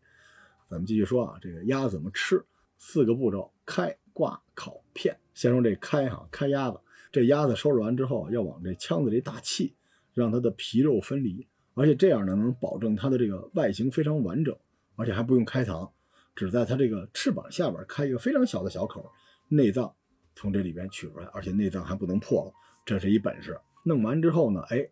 [0.69, 2.45] 咱们继续说啊，这个鸭子怎么吃？
[2.79, 5.17] 四个步骤：开、挂、烤、片。
[5.37, 6.81] 先说这开哈，开鸭子。
[7.12, 9.77] 这鸭子收拾完之后，要往这腔子里打气，
[10.14, 14.57] 让它的皮肉分离，而且这样呢，能保证它的这个外形非常完整，
[14.96, 15.90] 而且还不用开膛，
[16.35, 19.12] 只在它这个翅膀下边开一个非常小的小口，
[19.49, 19.94] 内脏
[20.35, 22.53] 从这里边取出来，而且内脏还不能破了，
[22.87, 23.59] 这是一本事。
[23.85, 24.88] 弄完之后呢，哎，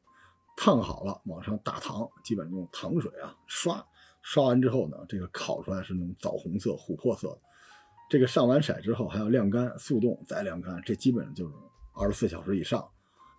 [0.59, 3.83] 烫好了，往上打糖，基本用糖水啊刷，
[4.21, 7.39] 刷完之后呢，这个烤出来是那种枣红色、琥珀色的。
[8.09, 11.55] 这个上完色之后还要晾干、速冻再晾干，这基本上就是。
[11.97, 12.85] 二十四小时以上，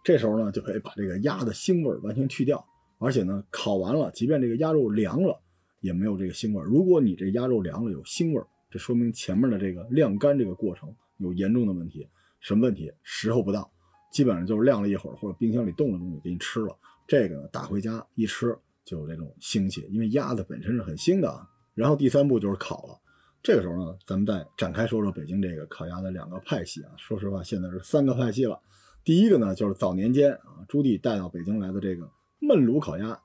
[0.02, 2.66] 这时候呢就可以把这个鸭的腥味完全去掉，
[3.00, 5.38] 而且呢，烤完了，即便这个鸭肉凉了，
[5.82, 6.64] 也没有这个腥味。
[6.64, 12.08] 如果你这鸭肉凉了有腥味，这说明前面的这个晾干这个过程有严重的问题。
[12.40, 12.90] 什么问题？
[13.04, 13.70] 时候不到，
[14.10, 16.74] 基本上就是晾了一会儿，或者冰箱里冻了东西给你吃了。
[17.06, 21.46] 这个呢，打回家一吃就有这种腥气，因为鸭子本身是很腥的啊。
[21.74, 22.98] 然后第三步就是烤了。
[23.46, 26.90] 这个时候呢，咱们再展开说说北京这个烤鸭的两个派系啊。
[26.98, 28.60] 说实话，现在是三个派系了。
[29.04, 32.10] 第一个呢，就是早年间啊，朱棣带到北京来的这个
[32.42, 33.16] 焖炉烤鸭，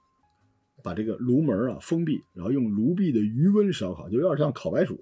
[0.83, 4.99] 把这个炉门啊封闭，然后用炉壁的余温烧烤，就有点像烤白薯。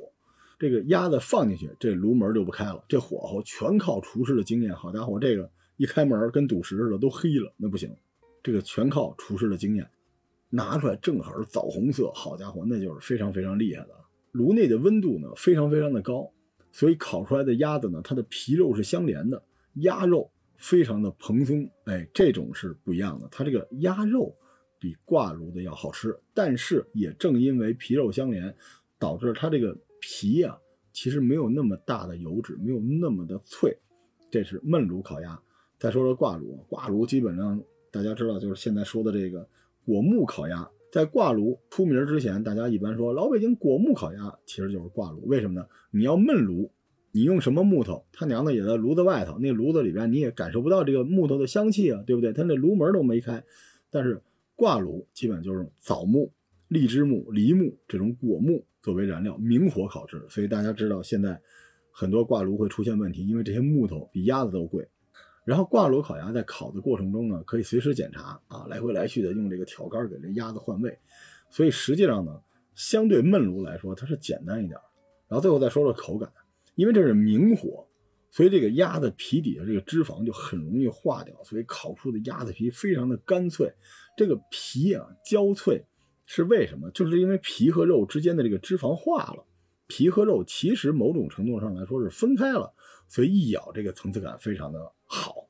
[0.57, 4.73] 这个鸭子放进去，这炉门就不开了，这火候全靠厨师的经验。
[4.73, 7.93] 好家伙，这个一开门跟赌石似的，都黑了，那不行。
[8.41, 9.85] 这个全靠厨师的经验，
[10.49, 13.99] 拿出来正好是枣红色，好家伙，那就是非常非常厉害的。
[14.39, 16.31] 炉内的温度呢非常非常的高，
[16.71, 19.43] 所以烤出来的鸭子呢，它的皮肉是相连的，
[19.75, 23.29] 鸭肉非常的蓬松，哎，这种是不一样的。
[23.31, 24.35] 它这个鸭肉
[24.79, 28.55] 比挂炉的要好吃，但是也正因为皮肉相连，
[28.99, 29.77] 导致它这个。
[30.01, 30.57] 皮呀，
[30.93, 33.77] 其实没有那么大的油脂，没有那么的脆。
[34.31, 35.37] 这是焖炉烤鸭。
[35.77, 39.45] 再说说挂炉，挂炉基本上大家知道，就是现在说的这个
[39.85, 40.71] 果木烤鸭。
[40.99, 45.25] 在挂炉出名之前，大家一般说老北京果木烤鸭，其实就是挂炉。
[45.29, 45.65] 为什么呢？
[45.93, 46.73] 你要焖炉，
[47.13, 48.05] 你用什么木头？
[48.11, 52.33] 他娘的也在炉子外头，那炉子里边你也感受不到这个木头的香气啊，对不对？
[52.33, 53.45] 它那炉门都没开。
[53.91, 54.21] 但是
[54.57, 56.33] 挂炉基本就是枣木、
[56.67, 58.65] 荔枝木、梨木这种果木。
[58.83, 61.41] 作为燃料，明火烤制，所以大家知道现在
[61.93, 64.89] 很多挂炉会出现问题，因为这些木头比鸭子都贵。
[65.49, 70.99] 然后挂炉烤鸭在烤的过程中呢，可以随时检查啊，来回来去的用这个挑杆给这鸭子换位。
[71.49, 72.39] 所以实际上呢，
[72.75, 74.79] 相对焖炉来说，它是简单一点。
[75.27, 76.31] 然后最后再说说口感，
[76.75, 77.89] 因为这是明火，
[78.31, 83.73] 所以这个鸭子皮底下这个脂肪就很容易化掉，所以烤出的鸭子皮非常的干脆，
[84.19, 85.83] 这个皮啊焦脆。
[86.27, 86.91] 是为什么？
[86.91, 89.47] 就是因为皮和肉之间的这个脂肪化了，
[89.87, 92.75] 皮和肉其实某种程度上来说是分开了，
[93.09, 95.49] 所以一咬这个层次感非常的好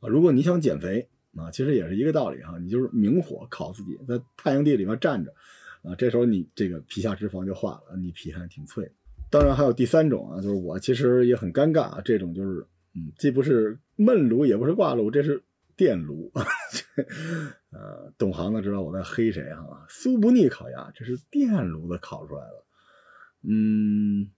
[0.00, 0.08] 啊。
[0.08, 5.34] 如果你想减肥啊，其实也是一个道理哈，你就是明火烤自己，在太阳地里面站着
[5.82, 8.90] 啊，这时候你这个皮下脂肪就化了，你皮还挺脆。
[9.30, 15.42] 当然还有第三种啊，就是我其实也很尴尬啊，这种就是嗯，既不是焖炉，也不是挂炉，这是。
[15.76, 16.30] 电炉，
[17.72, 19.86] 呃，懂行的知道我在黑谁哈？
[19.88, 22.64] 苏不腻烤鸭，这是电炉子烤出来的。
[23.44, 24.30] 嗯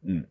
[0.00, 0.26] 嗯，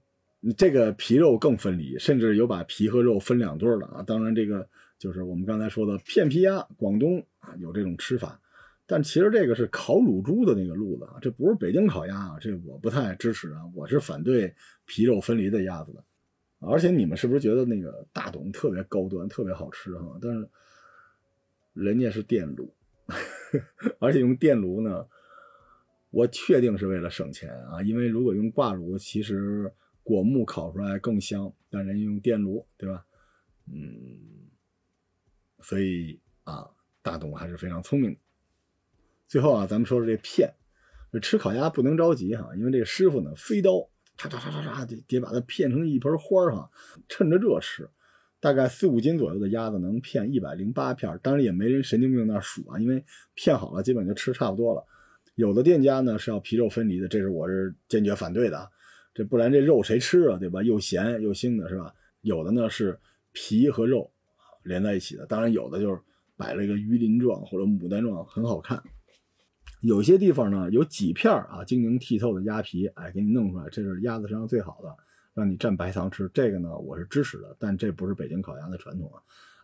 [0.58, 4.04] 这个皮肉更分离，甚至有把皮和肉分两对的啊。
[4.04, 8.40] 当然，这个就是我们刚才说的片皮鸭，广东啊有这种吃法。
[8.88, 14.54] 但其实这个是烤乳猪的那个路子啊，这不是北京烤鸭啊，这我不太支持啊，我是反对
[14.86, 16.04] 皮肉分离的鸭子的。
[16.60, 20.18] 而且你们是不是觉得那个大董特别高端、特别好吃哈？
[20.22, 20.48] 但是
[21.74, 22.74] 人家是电炉，
[24.00, 25.06] 而且用电炉呢，
[26.10, 27.82] 我确定是为了省钱啊。
[27.82, 29.72] 因为如果用挂炉，其实
[30.04, 33.06] 果木烤出来更香，但人用电炉，对吧？
[33.72, 34.50] 嗯，
[35.62, 36.70] 所以啊，
[37.02, 38.20] 大董还是非常聪明的。
[39.28, 40.54] 最后啊，咱们说说这片，
[41.22, 43.88] 吃烤鸭不能着急哈，因为这个师傅呢，飞刀。
[44.18, 46.70] 嚓嚓嚓嚓嚓，得把它片成一盆花儿哈，
[47.08, 47.90] 趁着热吃。
[48.40, 54.86] 大概四五斤左右的鸭子能片一百零八片，当然也没人神经病那数啊，因为片好了基本就吃差不多了。
[55.36, 58.70] 有的店家呢是要皮肉分离的，这是我是坚决反对的啊，
[59.14, 60.64] 这不然这肉谁吃啊，对吧？
[60.64, 61.94] 又咸又腥的是吧？
[62.22, 62.98] 有的呢是
[63.32, 64.12] 皮和肉
[64.64, 66.00] 连在一起的，当然有的就是
[66.38, 68.82] 摆了一个鱼鳞状或者牡丹状，很好看。
[69.82, 74.96] 有些地方呢，有几片啊晶莹剔透的鸭皮，哎，给你弄出来，这是鸭子身上最好的，
[75.34, 76.30] 让你蘸白糖吃。
[76.34, 79.20] 这个呢，我是支持的，但这不是北京烤鸭的传统啊。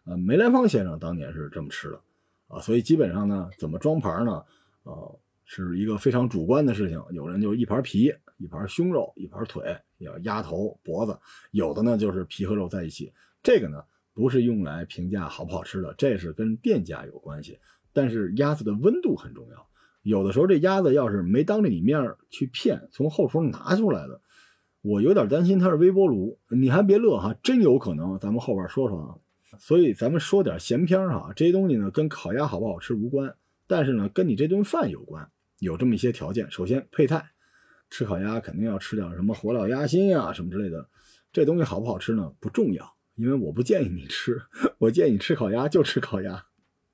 [0.06, 2.02] 呃，梅兰芳先生当年是这么吃的
[2.48, 4.44] 啊，所以基本上呢，怎么装盘呢？
[4.84, 7.00] 呃，是一个非常主观的事情。
[7.12, 11.14] 有人就一盘皮，一盘胸肉，一盘腿，要鸭头、脖子；
[11.52, 13.12] 有的呢就是皮和肉在一起。
[13.44, 17.58] 这个呢，不是用来评价好不好吃的，这是跟店家有关系。
[17.94, 19.68] 但是鸭子的温度很重要。
[20.04, 24.22] 有的时候这鸭子要是没当着你面去片，从后厨拿出来的，
[24.82, 26.38] 我有点担心它是微波炉。
[26.50, 28.18] 你还别乐哈，真有可能。
[28.20, 29.16] 咱们后边说说啊。
[29.60, 33.34] 所以咱们说点闲篇哈，这些东西呢跟烤鸭好不好吃无关，
[33.66, 35.28] 但是呢跟你这顿饭有关。
[35.60, 37.32] 有这么一些条件，首先配菜，
[37.90, 40.90] 吃烤鸭肯定要吃点什么火燎鸭心啊什么之类的。
[41.32, 44.42] 这东西好不好吃呢不重要，因为我不建议你吃，
[44.80, 46.46] 我建议你吃烤鸭就吃烤鸭。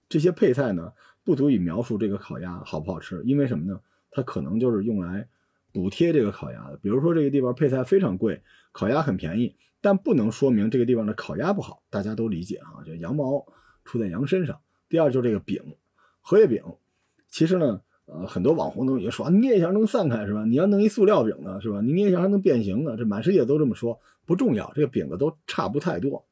[0.09, 0.93] 这些配菜呢？
[1.25, 3.79] 不足以描述这个烤鸭好不好吃，因为什么呢？
[4.11, 5.25] 它可能就是用来
[5.71, 6.75] 补贴这个烤鸭的。
[6.77, 11.81] 比如说这个地方配菜非常贵，烤鸭很便宜，但不能说明这个地方的烤鸭不好。
[11.89, 13.45] 大家都理解啊，就羊毛
[13.85, 14.59] 出在羊身上。
[14.89, 15.63] 第二就是这个饼，
[16.19, 16.61] 荷叶饼，
[17.29, 20.43] 其实呢，呃，很多网红都已经说捏一下能散开是吧？
[20.45, 21.79] 你要弄一塑料饼呢是吧？
[21.81, 26.23] 你捏一下还能变形呢，这满世界都这么说，不重要，这个饼子都差不太多。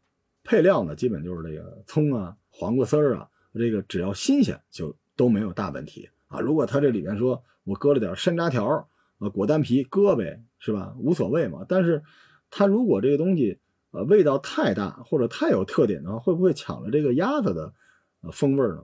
[0.43, 6.39] 配料呢，基本就是这个葱啊、黄瓜丝儿啊，这个只要新鲜就都没有大问题啊。
[6.39, 8.87] 如果它这里面说我搁了点山楂条，
[9.19, 10.93] 呃，果丹皮搁呗，是吧？
[10.99, 11.65] 无所谓嘛。
[11.69, 12.01] 但是
[12.49, 13.59] 它如果这个东西
[13.91, 17.73] 呃味道太大或者太有特点的话，会不会抢了这个鸭子的
[18.21, 18.83] 呃风味呢？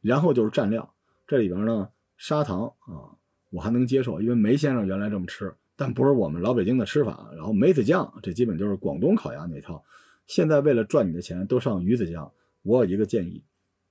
[0.00, 0.94] 然后就是蘸料，
[1.26, 3.08] 这里边呢砂糖啊，
[3.48, 7.30] 我还能接受，因为梅先生原来这么吃，但不是我们老北京的吃法。
[7.34, 9.82] 然后梅子酱，这基本就是广东烤鸭那套。
[10.26, 12.30] 现在为了赚你的钱，都上鱼子酱。
[12.62, 13.42] 我有一个建议，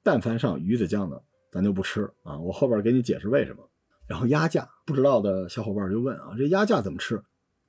[0.03, 1.19] 但凡上鱼子酱的，
[1.51, 2.37] 咱就不吃啊。
[2.37, 3.67] 我后边给你解释为什么。
[4.05, 7.23] 然后鸭架，不知道的小伙伴就问啊，这鸭架怎么吃？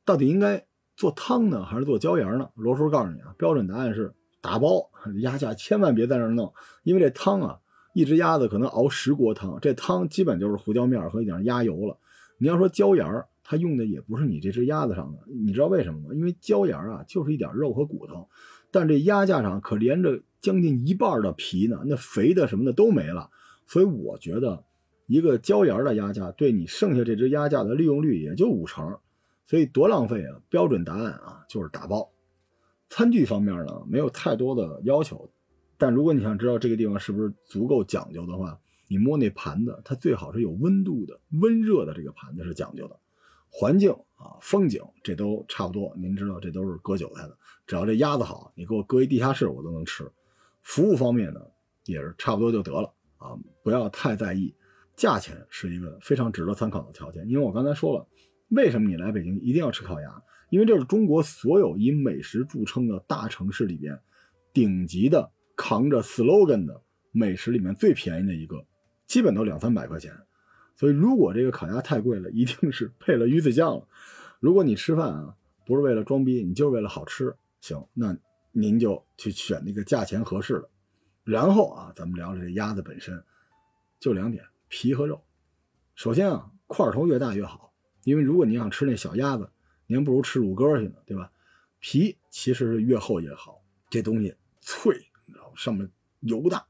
[0.04, 0.66] 到底应该
[0.96, 2.50] 做汤呢，还是做椒盐呢？
[2.56, 4.90] 罗叔告诉你啊，标准答案是打包。
[5.20, 7.58] 鸭架千万别在那儿弄，因为这汤啊，
[7.92, 11.96] 一只鸭子可能熬十锅汤，这汤基本就是胡椒面和一点鸭油了。
[12.38, 13.07] 你要说椒盐，
[13.42, 16.14] 它用的也不是你这只鸭子上的，你知道为什么吗？
[16.14, 18.29] 因为椒盐啊，就是一点肉和骨头。
[18.70, 23.31] 但这鸭架上可连着将近一半的皮呢，那肥的什么的都没了，
[23.66, 24.62] 所以我觉得
[25.07, 28.96] 一个椒盐的鸭架对你剩下这只鸭架的利用率也就五成，
[29.46, 30.38] 所以多浪费啊！
[30.51, 32.11] 标准答案啊就是打包。
[32.90, 35.29] 餐具方面呢没有太多的要求，
[35.78, 42.98] 但如果你想知道这个地方是不是足够讲究的话，你摸那盘子，它最好是有温度的、温热的这个盘子是讲究的。
[43.50, 45.94] 环境啊，风景这都差不多。
[45.96, 47.38] 您知道，这都是割韭菜的。
[47.66, 50.10] 只要这鸭子好，你给我搁一地下室，我都能吃。
[50.62, 51.40] 服务方面呢，
[51.86, 54.54] 也是差不多就得了啊，不要太在意。
[54.96, 58.06] 价钱是一个非常值得参考的条件，因为我刚才说了，
[58.48, 60.22] 为什么你来北京一定要吃烤鸭？
[60.50, 63.98] 因为这是中国所有以美食著称的大城市里边，
[64.52, 68.64] 顶级的扛着 slogan 的美食里面最便宜的一个，
[69.08, 70.16] 基本都两三百块钱。
[70.76, 73.88] 所以，如果这个烤鸭太贵了，一定是配了鱼子酱了。
[74.38, 75.34] 如果你吃饭啊，
[75.66, 78.16] 不是为了装逼，你就是为了好吃，行，那
[78.52, 80.70] 您就去选那个价钱合适的。
[81.24, 83.20] 然后啊，咱们聊聊这鸭子本身，
[83.98, 85.20] 就两点：皮和肉。
[85.96, 87.72] 首先啊，块头越大越好，
[88.04, 89.50] 因为如果你想吃那小鸭子，
[89.88, 91.28] 您不如吃乳鸽去呢，对吧？
[91.80, 94.96] 皮其实是越厚越好，这东西脆，
[95.58, 95.90] 上面
[96.20, 96.64] 油大，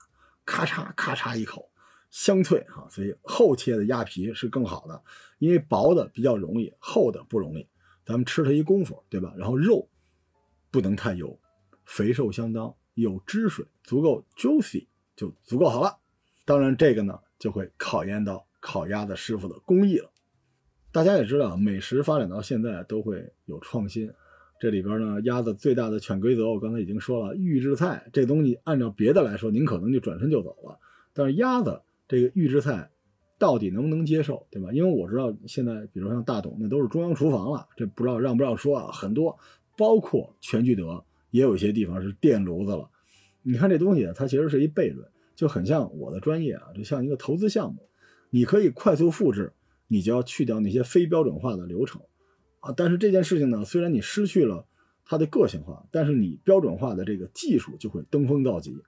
[0.45, 1.71] 咔嚓咔嚓一口。
[2.11, 5.03] 香脆哈，所以厚切的鸭皮是更好的，
[5.39, 7.69] 因为薄的比较容易，厚的不容易。
[8.03, 9.35] 咱们吃它一功夫，对吧？
[9.37, 9.87] 然后肉
[10.71, 11.39] 不能太油，
[11.85, 15.99] 肥瘦相当，有汁水，足够 juicy 就足够好了。
[16.47, 20.11] 当然，这个呢就会考验到烤鸭的师傅的工艺了。
[20.91, 24.11] 大家也知道，美食发展到现在都会有创新。
[24.61, 30.79] 这里边呢，鸭子最大的潜规则，我刚才已经说了，预制菜这东西，按照别的来说，您可能就转身就走了，
[31.13, 31.81] 但是鸭子。
[32.11, 32.91] 这个预制菜
[33.39, 34.73] 到底能不能接受，对吧？
[34.73, 38.91] 因为我知道现在，比如像大董，那都是中央厨房了，这不知道让不让说啊？
[38.91, 39.39] 很多，
[39.77, 42.89] 包括全聚德，也有一些地方是电炉子了。
[43.43, 47.87] 你看这东西，它其实是一悖论，就很像我的专业啊，就像一个投资项目，
[48.31, 49.53] 你可以快速复制，
[49.87, 52.01] 你就要去掉那些非标准化的流程
[52.77, 54.67] 但是这件事情呢，虽然你失去了
[55.05, 58.83] 它的个性化，但是你标准化的这个技术就会登峰造极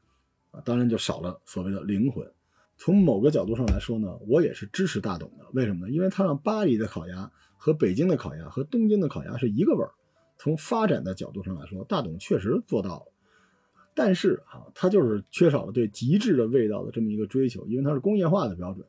[0.51, 2.31] 啊，当然就少了所谓的灵魂。
[2.77, 5.45] 从某个角度上来说呢，我也是支持大董的。
[5.53, 5.93] 为什么呢？
[5.93, 9.90] 因为他让巴黎的烤鸭和北京的烤鸭和东京的烤鸭是一个味儿。
[10.38, 13.12] 从发展的角度上来说，大董确实做到了。
[13.95, 18.87] 但是啊，他就是缺少了对极致的味道的这么一个追求，因为它是工业化的标准。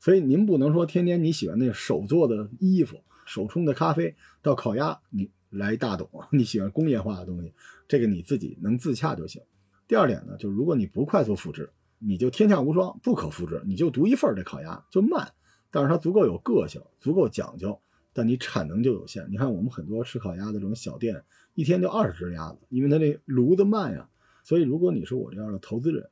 [0.00, 7.52] 所以您不能说天天你喜欢那手做的衣服、手冲的咖啡，到烤鸭你来一大董， 你喜欢工业化的东西，
[7.86, 9.42] 这个你自己能自洽就行。
[9.86, 11.70] 第二点呢，就是如果你不快速复制。
[11.98, 13.58] 你就天下无双，不可复制。
[13.64, 15.32] 你就独一份儿这烤鸭就慢，
[15.70, 17.76] 但是它足够有个性，足够讲究，
[18.12, 19.26] 但你产能就有限。
[19.30, 21.24] 你看我们很多吃烤鸭的这种小店，
[21.54, 24.06] 一天就二十只鸭子，因为它这炉子慢呀。
[24.44, 26.06] 所以如果你是我这样的投资人，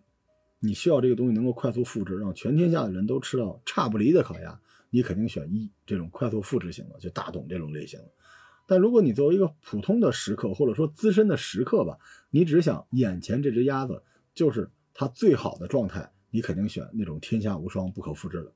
[0.59, 4.59] 你需要这个东西能够快速复制，让全天下的人都吃到差不离的烤鸭，
[4.95, 8.11] 你肯定选一这种快速复制型的，就大董这种类型的。
[8.66, 11.99] 但如果你作为一个普通的食客，或者说资深的食客吧，
[12.30, 14.70] 你只想眼前这只鸭子就是。
[14.97, 18.53] 它最好的状态，你肯定选那种天下无双、不可复制的。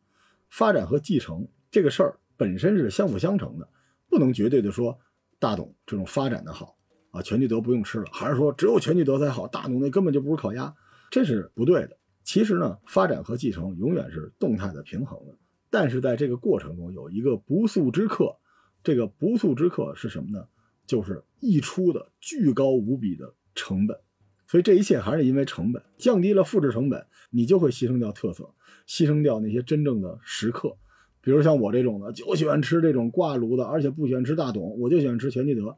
[0.50, 3.68] 发展和继承这个事儿本身是相辅相成的，
[4.08, 4.96] 不能绝对的说
[5.40, 6.78] 大董这种发展的好
[7.10, 10.72] 啊，全聚德不用吃了，还是说只有全聚德才好，大董那根本就不是烤鸭，
[11.10, 11.98] 这是不对的。
[12.22, 15.36] 其实呢，发展和继承永远是动态的、平衡的，
[15.70, 18.36] 但是在这个过程中有一个不速之客，
[18.82, 20.46] 这个不速之客是什么呢？
[20.86, 23.98] 就是溢出的巨高无比的成本。
[24.46, 28.48] 所以这一切还是因为成本，降低了复制成本，你就会牺牲掉特色，
[28.86, 30.74] 牺牲掉那些真正的食客。
[31.20, 35.76] 比如像我这种的，就喜欢吃这种挂炉的，而且不喜欢吃大董，我就喜欢吃全聚德。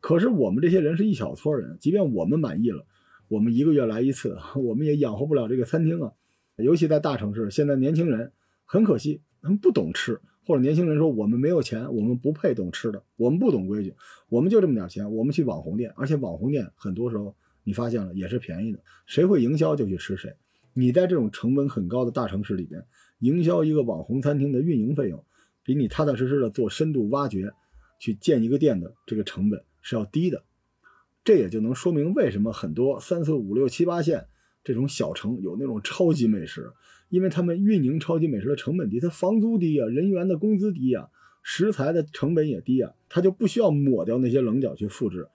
[0.00, 2.84] 可是我们这些人是一小撮人，即便我们满意了，
[3.28, 6.12] 我们一个月来一次， 我们也养活不了这个餐厅啊。
[6.56, 8.32] 尤其在大城市，现在年轻人
[8.66, 13.94] 很可惜，他们不懂吃，或者年轻人说我们没有钱，我们不配懂吃的，我们不懂规矩，
[14.28, 17.34] 我们就这么点钱，我们去网红店，而且网红店很多时候
[17.64, 20.34] 你发现了也是便宜的，谁会营销就去吃谁。
[20.72, 22.84] 你在这种成本很高的大城市里边，
[23.18, 25.24] 营销一个网红餐厅的运营费用，
[25.64, 27.52] 比你踏踏实实的做深度挖掘，
[27.98, 30.44] 去建一个店的这个成本是要低的。
[31.22, 34.26] 这也就能说明为什么很多三四五六七八线
[34.64, 36.72] 这种小城有那种超级美食，
[37.10, 41.08] 因为他们运营超级美食的成本低，他房租低啊，人员的工资低啊，
[41.42, 45.28] 食材的成本也低啊，他就不需要抹掉那些棱角去复制。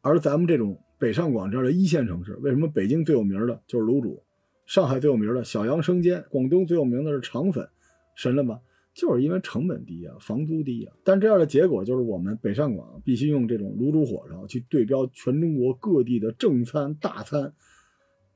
[0.00, 4.22] 而咱们这种北上广这样的一线城市，为什么北京最有名的就是卤煮？
[4.66, 7.68] 上海最有名的小杨生煎，广东最有名的是肠粉，
[8.14, 8.60] 神了吧？
[8.94, 10.92] 就是因为成本低啊，房租低啊。
[11.02, 17.52] 但这样的结果就是我们北上广必须用这种卤煮火烧去对标全中国各地的正餐大餐，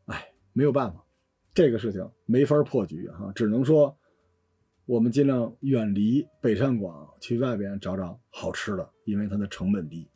[0.06, 1.04] 哎，没有办法，
[1.56, 3.96] 这个事情没法破局哈，只能说
[4.84, 10.06] 我们尽量远离北上广，去外边找找好吃的，因为它的成本低。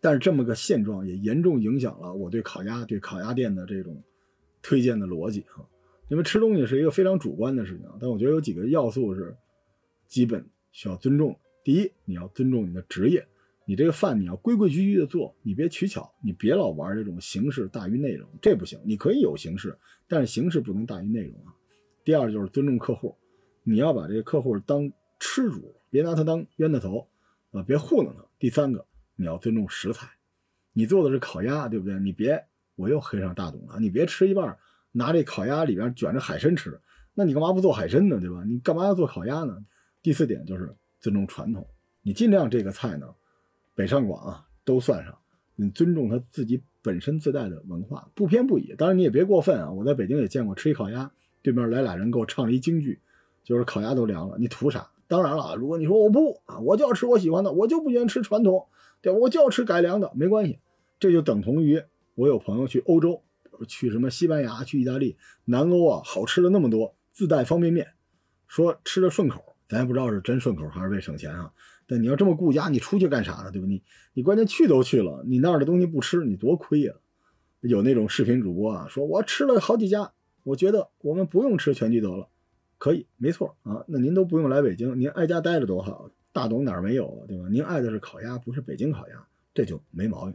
[0.00, 4.02] 但是这么个现状也严重影响了我对烤鸭、对烤鸭店的这种。
[4.62, 5.66] 推荐的逻辑哈，
[6.08, 9.34] 因为吃东西是一个非常主观的事情，但我觉得有几个要素是
[10.06, 11.34] 基本需要尊重。
[11.64, 13.26] 第一，你要尊重你的职业，
[13.70, 18.76] 你这个饭你要规规矩矩的做，你别取巧，你别老玩这种形式大于内容，这不行。
[18.84, 21.54] 你可以有形式，但是形式不能大于内容啊。
[22.02, 23.16] 第二就是尊重客户，
[23.62, 24.90] 你要把这个客户当
[25.20, 27.08] 吃主，别拿他当冤大头
[27.52, 28.24] 啊，别糊弄他。
[28.40, 30.08] 第三个，你要尊重食材，
[30.72, 31.96] 你做的是烤鸭，对不对？
[32.00, 32.44] 你别。
[32.74, 34.58] 我又黑上大董了，你别吃一半，
[34.90, 36.76] 拿这烤鸭里边卷着海参吃，
[37.14, 38.18] 那你干嘛不做海参呢？
[38.18, 38.42] 对吧？
[38.42, 39.56] 你干嘛要做烤鸭呢？
[40.02, 41.64] 第四点就是尊重传统，
[42.02, 43.06] 你尽量这个菜呢，
[43.80, 45.18] 北上广啊都算上，
[45.56, 48.74] 你尊重他自己本身自带的文化，不偏不倚。
[48.76, 49.70] 当然你也别过分啊！
[49.70, 51.10] 我在北京也见过吃一烤鸭，
[51.40, 53.00] 对面来俩人给我唱了一京剧，
[53.42, 54.86] 就是烤鸭都凉了，你图啥？
[55.08, 58.66] 当然了，如果你说我不啊，我就要吃我喜欢的，我就不喜欢吃传统，
[59.00, 59.18] 对吧？
[59.18, 60.58] 我就要吃改良的，没关系，
[60.98, 61.82] 这就等同于。
[62.16, 63.22] 我有朋友去欧洲，
[63.66, 65.16] 去什么西班牙、去意大利、
[65.46, 67.94] 南欧啊，好吃了那么多，自带方便面，
[68.46, 71.50] 说吃的顺口，咱也不知道是真顺口还是为省钱啊。
[71.90, 73.50] 但你要这么顾家，你出去干啥呢？
[73.50, 73.66] 对吧？
[73.66, 73.82] 你
[74.14, 76.94] 你关键去都去了，你那儿的东西不吃，你多亏呀。
[77.62, 80.12] 有那种视频主播啊，说我吃了好几家，
[80.44, 82.28] 我觉得我们不用吃全聚德了，
[82.78, 83.84] 可以，没错啊。
[83.88, 86.08] 那您都不用来北京，您挨家待着多好。
[86.32, 87.24] 大董哪儿没有？
[87.26, 87.48] 对吧？
[87.50, 90.34] 您爱的是烤鸭，不是北京烤鸭，这就没毛病。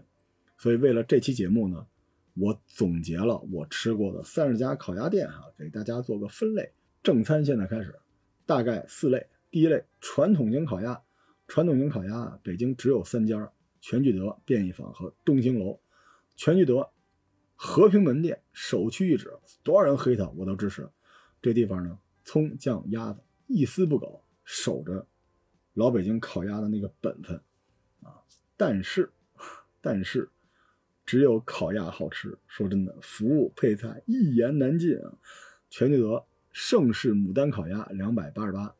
[0.58, 1.88] 所以为了这期节目呢，
[2.34, 6.70] 我总结了我吃过的三十家烤鸭店哈，给大家做个分类。
[7.01, 7.95] 正餐现在开始，
[8.45, 9.26] 大概四类。
[9.49, 11.01] 第一类传统型烤鸭，
[11.48, 15.80] 传统型烤鸭啊北京只有三家：全聚德、便宜坊和东兴楼。
[16.36, 16.89] 全聚德
[17.56, 19.32] 和平门店首屈一指，
[19.64, 20.89] 多少人黑他我都支持。
[21.41, 25.08] 这地方呢，葱酱鸭子一丝不苟，守着
[25.74, 27.41] 老北京烤鸭的那个本分
[28.02, 28.22] 啊。
[28.58, 29.12] 但是，
[29.82, 30.30] 但是。
[31.08, 35.14] 只有烤鸭好吃，说真的，服务配菜一言难尽啊！
[35.70, 38.76] 全聚德盛世牡丹烤鸭两百八十八，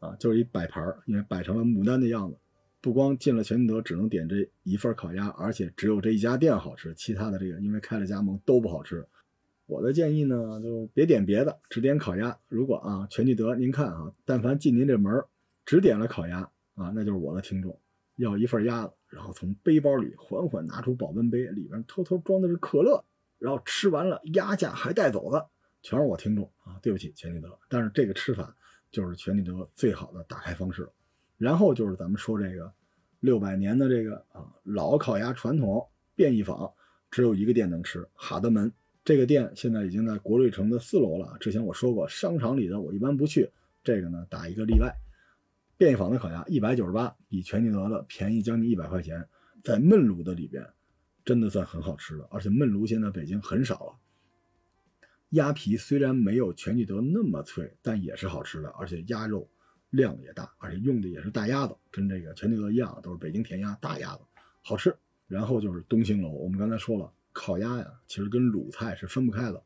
[0.00, 2.36] 啊，就是一摆盘儿因为摆成了牡丹的样子。
[2.82, 9.06] 不光进了全聚德只能点这一份烤鸭，而且只有这一家店好吃，其他的这个因为开了加盟都不好吃。
[9.66, 12.36] 我的建议呢，就别点别的，只点烤鸭。
[12.48, 15.22] 如果啊，全聚德您看啊，但凡进您这门
[15.64, 16.40] 只点了烤鸭
[16.74, 17.78] 啊，那就是我的听众。
[18.16, 23.04] 要一份鸭子，然后从背包里缓缓拿出保温杯，里边偷偷装的是可乐，
[23.38, 25.48] 然后吃完了鸭架还带走的，
[25.82, 26.78] 全是我听众啊！
[26.82, 28.56] 对不起，全聚德，但是这个吃法
[28.90, 30.88] 就是全聚德最好的打开方式。
[31.38, 32.72] 然后就是咱们说这个
[33.20, 36.70] 六百年的这个啊老烤鸭传统便宜坊，
[37.10, 38.70] 只有一个店能吃，哈德门
[39.04, 41.36] 这个店现在已经在国瑞城的四楼了。
[41.40, 43.50] 之前我说过，商场里的我一般不去，
[43.82, 44.94] 这个呢打一个例外。
[45.78, 49.26] 便宜坊的烤鸭一百九十八，比全聚德的便宜将近一百块钱，
[49.64, 50.62] 在焖炉的里边，
[51.24, 52.28] 真的算很好吃的。
[52.30, 53.94] 而且焖炉现在北京很少了。
[55.30, 59.48] 鸭皮虽然没有全聚德那么脆，但也是好吃的，而且鸭肉
[59.90, 64.22] 量也大，而且用的也是大鸭子，跟这个全聚德一样，都是北京填鸭大鸭子，
[64.62, 64.94] 好吃。
[65.28, 69.62] 然后就是东兴楼，我们刚才说了，烤鸭呀，其实跟鲁菜是分不开的，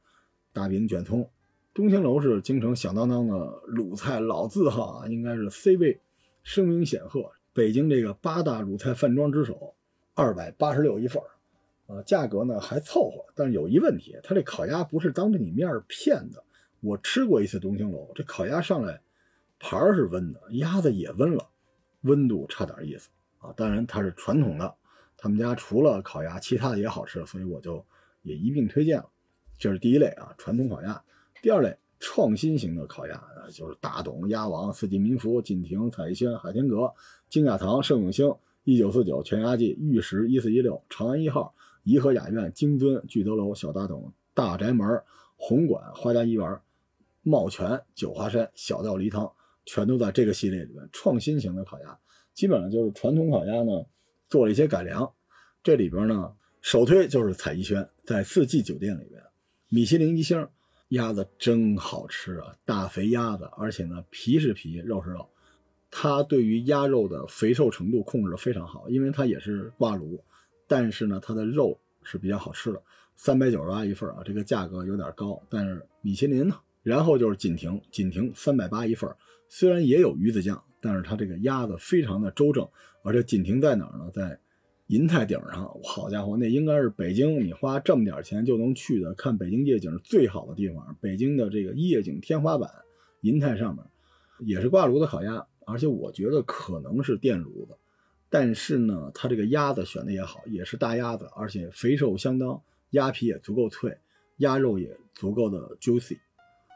[0.52, 1.28] 大饼卷葱。
[1.72, 6.00] 东兴楼是京城响当当的鲁菜老字号啊，应该是 C 位，
[6.42, 7.32] 声名显赫。
[7.54, 9.74] 北京这个八大鲁菜饭庄之首，
[10.12, 11.22] 二百八十六一份
[11.86, 16.42] 啊，价格呢还凑合，但是有一问题，它这烤鸭不是当着你面骗的。
[16.80, 19.00] 我吃过一次东兴楼，这烤鸭上来
[19.58, 21.46] 盘儿是温的，鸭子也温了，
[22.02, 23.08] 温度差点意思
[23.38, 23.52] 啊。
[23.56, 24.74] 当然它是传统的，
[25.16, 27.84] 他们家除了烤鸭，其他的也好吃，所以我就
[28.22, 29.08] 也一并推荐了。
[29.58, 31.02] 这是第一类啊，传统烤鸭。
[31.40, 36.92] 第二类创新型的烤鸭，就是大董、鸭王、四季民福、锦亭、彩艺轩、海天阁、
[37.28, 41.54] 金雅堂、盛永兴、一九四九、全鸭记、玉石、一四一六、长安一号、
[41.84, 45.00] 颐和雅苑、金尊、聚德楼、小大董、大宅门、
[45.36, 46.60] 红馆、花家怡园。
[47.26, 49.32] 茂泉、九华山、小吊梨汤，
[49.64, 50.86] 全都在这个系列里面。
[50.92, 51.98] 创新型的烤鸭，
[52.34, 53.86] 基本上就是传统烤鸭呢
[54.28, 55.10] 做了一些改良。
[55.62, 59.22] 这里边呢，首推就是彩艺轩，在四季酒店里边，
[59.70, 60.46] 米其林一星，
[60.88, 65.26] 鸭子真好吃啊，大肥鸭子，而且呢皮是皮，肉是肉，
[65.90, 70.22] 它对于鸭肉的肥瘦程度控制的非常好，因为它也是挂炉，
[70.66, 72.82] 但是呢它的肉是比较好吃的。
[73.16, 76.56] 三百九十八一份啊，这个价格有点高，但是米其林呢。
[76.82, 79.08] 然后就是锦亭，锦亭三百八一份
[79.48, 82.68] 虽然也有鱼子酱，但是它这个鸭子非常的周正。
[83.02, 84.10] 而且锦亭在哪儿呢？
[84.12, 84.38] 在
[84.88, 85.70] 银泰顶上。
[85.82, 90.96] 好家伙，那应该是北京你花这么点钱就能去的看北京夜景最好的地方。
[91.00, 92.68] 北京的这个夜景天花板，
[93.20, 93.84] 银泰上面
[94.40, 97.78] 也是挂炉的烤鸭，而且我觉得可能是电炉的。
[98.34, 102.60] 但是呢，它这个鸭子选的也好，也是大鸭子，而且肥瘦相当，
[102.90, 103.96] 鸭皮也足够脆，
[104.38, 106.18] 鸭肉也足够的 juicy。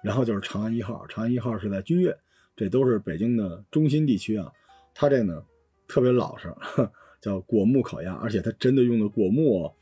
[0.01, 2.17] 然后就是长安一号，长安一号是在君悦，
[2.55, 4.53] 这都是北京的中心地区啊。
[4.95, 5.43] 它这呢
[5.89, 6.55] 特别老实，
[7.21, 9.75] 叫果木烤鸭，而且它真的用的果木，哦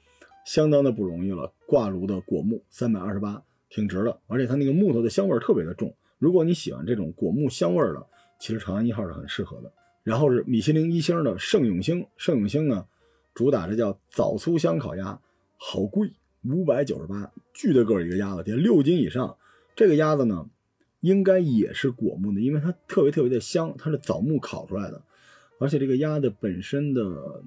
[0.47, 1.53] 相当的不容易了。
[1.67, 4.19] 挂炉的果木，三百二十八，挺值的。
[4.29, 5.95] 而且它那个木头的香味特别的重。
[6.19, 8.07] 如果你喜欢这种果木香味的，
[8.41, 9.71] 其实长安一号是很适合的。
[10.07, 12.87] 然后是米其林一星的盛永兴，盛永兴呢
[13.35, 15.21] 主打这叫枣酥香烤鸭，
[15.57, 16.13] 好贵，
[16.45, 19.37] 五百九十八，巨大个一个鸭子，得六斤以上。
[19.75, 20.49] 这个鸭子呢，
[21.01, 25.03] 应该也是果木的，因为它特别特别的香，它是枣木烤出来的，
[25.59, 27.43] 而且这个鸭子本身的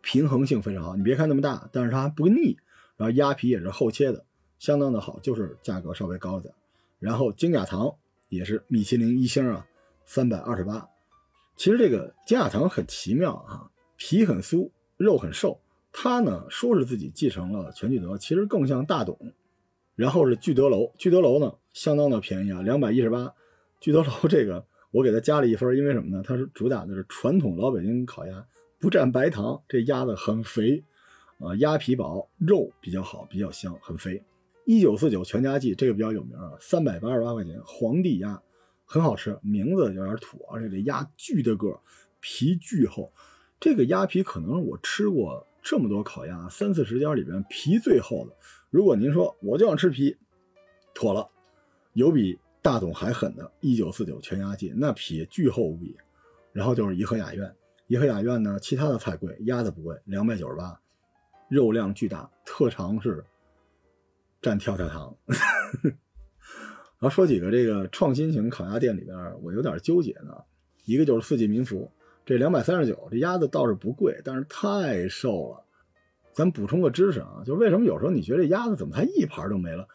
[0.00, 0.94] 平衡性非常好。
[0.94, 2.56] 你别看那么大，但是它不腻，
[2.96, 4.24] 然后鸭皮也是厚切的，
[4.60, 6.54] 相当的好，就是价格稍微高了点。
[7.00, 7.92] 然后金雅堂
[8.28, 9.66] 也是米其林一星啊，
[10.04, 10.88] 三百二十八。
[11.56, 15.58] 其实这个金雅堂很奇妙啊，皮很酥，肉很瘦。
[15.90, 19.18] 它呢说是自己继承了全聚德，其实更像大董。
[19.94, 23.32] 然后是聚德楼，聚德楼呢相当的便宜啊，两百一十八。
[23.80, 26.22] 聚德楼这个我给它加了一分，因为什么呢？
[26.22, 28.46] 它是主打的是传统老北京烤鸭，
[28.78, 30.84] 不蘸白糖，这鸭子很肥
[31.38, 34.22] 啊，鸭皮薄，肉比较好，比较香，很肥。
[34.66, 38.42] 一九四九全家记这个比较有名啊，三百八十八块钱，皇帝鸭
[38.86, 41.78] 很好吃，名字有点土，而且这鸭巨的个，
[42.20, 43.12] 皮巨厚。
[43.58, 48.36] 这个鸭皮可能是我吃过这么多烤鸭三四十家里边皮最厚的。
[48.70, 50.16] 如果您说我就想吃皮，
[50.94, 51.28] 妥了，
[51.94, 55.96] 有比大董还狠的，一九四九全鸭记，那皮巨厚无比。
[56.52, 57.54] 然后就是颐和雅苑，
[57.88, 60.80] 颐和雅苑呢，其他的菜贵，鸭子不贵，两百九十八，
[61.48, 63.24] 肉量巨大，特长是
[64.40, 65.16] 蘸跳跳糖。
[66.98, 70.34] 然后说几个这个创新型烤鸭店里边，我有点纠结呢。
[70.84, 71.90] 一个就是四季民福，
[72.24, 75.64] 这两百三十九，这鸭子倒是不贵，但是太瘦了。
[76.32, 79.88] 咱补充个知识啊，就为什么有时候你觉得这鸭子怎么才一盘都没了？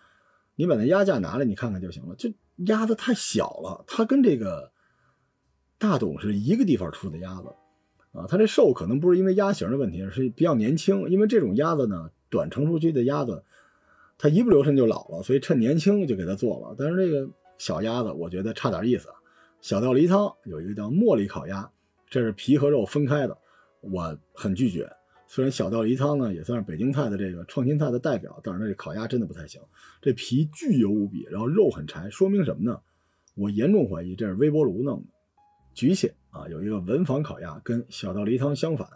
[0.56, 2.16] 你把那鸭架拿来，你看看就行了。
[2.16, 2.30] 就
[2.66, 4.72] 鸭子太小了，它跟这个
[5.78, 7.48] 大董是一个地方出的鸭子
[8.12, 8.26] 啊。
[8.28, 11.10] 它这瘦可能不是因为鸭型的问题，是比较年轻。
[11.10, 13.44] 因为这种鸭子呢，短成熟期的鸭子，
[14.22, 16.76] 他一不留神就老了，所以趁年轻就给他做了。
[16.78, 19.10] 但是这个小鸭子，我觉得差点意思。
[19.62, 21.68] 小吊梨汤有一个叫茉莉烤鸭，
[22.08, 23.36] 这是皮和肉分开的，
[23.80, 24.88] 我很拒绝。
[25.28, 29.60] 虽然小吊梨汤呢也算是北京菜的这个创新菜的代表，但是这烤鸭真的不太行，
[30.00, 32.80] 这皮巨油无比，然后肉很柴，说明什么呢？
[33.34, 35.08] 我严重怀疑这是微波炉弄的。
[35.74, 38.88] 局限啊，有一个文房烤鸭跟小吊梨汤相反，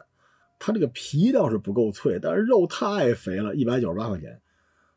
[0.59, 4.39] 它这个皮倒是不够脆，但是肉太肥了，一百九十八块钱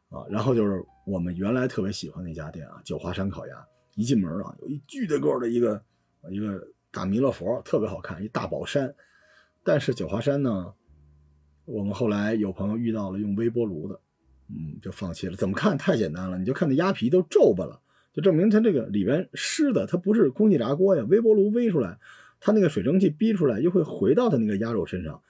[0.09, 0.25] 啊。
[0.31, 5.83] 然后就是我们原来特别喜欢那家店啊，九华山烤鸭，一进门啊有一巨大个的一个
[6.31, 8.95] 一个大弥勒佛，特别好看，一大宝山。
[9.63, 10.73] 但是九华山呢？
[11.67, 14.01] 我们后来有朋友遇到了用微波炉的，
[14.49, 15.37] 嗯，就放弃了。
[15.37, 17.79] 怎么看太简单了，你就看那鸭皮都皱巴了，
[18.15, 21.05] 就证明它这个里边湿的，它不是空气炸锅呀。
[21.11, 21.99] 微波炉煨出来，
[22.41, 25.21] 它那个水蒸气逼出来，又会回到它那个鸭肉身上。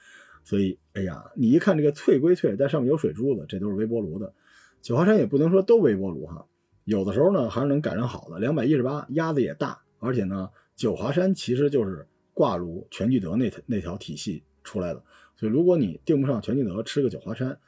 [0.44, 4.32] 所以，哎呀，你一看这个脆归脆，但上面有水珠子，这都是微波炉的。
[4.80, 6.44] 九华山也不能说都微波炉哈，
[6.84, 8.38] 有的时候呢还是能赶上好的。
[8.38, 15.02] 两百一十八，鸭子也大，而且呢，九华山其实就是挂炉全聚德那那条体系出来的。
[15.36, 17.58] 所以，如果你订不上全聚德，吃个九华山，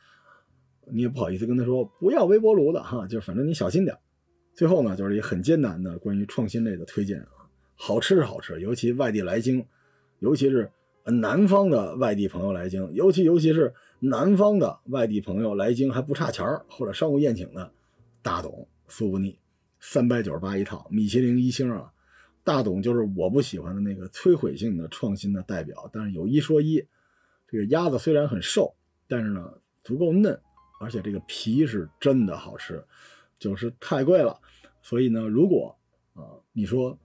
[0.90, 3.96] 你也不好意思跟他说不要微波炉的哈，就反正你小心点。
[4.54, 7.46] 最后呢，就是一个很艰难的关于创新类的推荐啊，
[7.76, 9.64] 好吃是好吃，尤其外地来京，
[10.18, 10.70] 尤其是
[11.04, 17.70] 南方的外地朋友来京，尤其尤其是南方的外地朋友来京还不差钱儿或者商务宴请的，
[18.22, 19.38] 大董酥不腻，
[19.78, 21.92] 三百九十八一套，米其林一星啊。
[22.42, 26.82] 大董就是我不喜欢的那个摧毁性的创新的代表，但是有一说一，
[27.46, 28.74] 这个鸭子虽然很瘦，
[29.06, 29.52] 但是呢
[29.84, 30.40] 足够嫩，
[30.80, 32.82] 而且这个皮是真的好吃，
[33.38, 34.40] 就是太贵了。
[34.80, 35.76] 所以呢，如果
[36.14, 36.24] 啊
[36.54, 36.98] 你说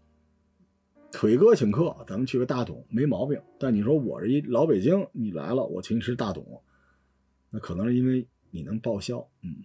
[1.11, 3.39] 腿哥请客，咱们去个大董没毛病。
[3.59, 6.61] 但你说我是一老北京，你来了我请你吃大董，
[7.55, 9.25] 那可能是因为你能报销。
[9.41, 9.55] 嗯，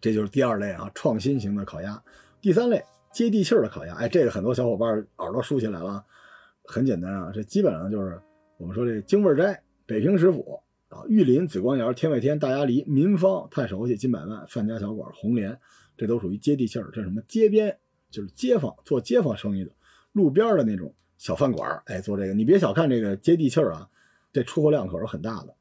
[0.00, 2.00] 这就是第二类啊，创新型的烤鸭。
[2.40, 2.80] 第三类。
[3.12, 6.04] 接地气儿的烤鸭，哎，这个很多小伙伴耳朵竖起来了。
[6.64, 8.20] 很简单啊，这基本上就是
[8.58, 10.60] 我们说这京味斋、北平食府
[10.90, 15.58] 啊、玉林、紫光窑、天外天、大鸭梨、民方、太熟悉、金百万、范家小馆、红莲，
[15.96, 16.90] 这都属于接地气儿。
[16.92, 17.74] 这什么街边，
[18.10, 19.70] 就是街坊做街坊生意的，
[20.12, 23.88] 路边的那种小饭馆哎，做这个你别小看这个接地气儿啊，
[24.30, 25.54] 这出货量可是很大的。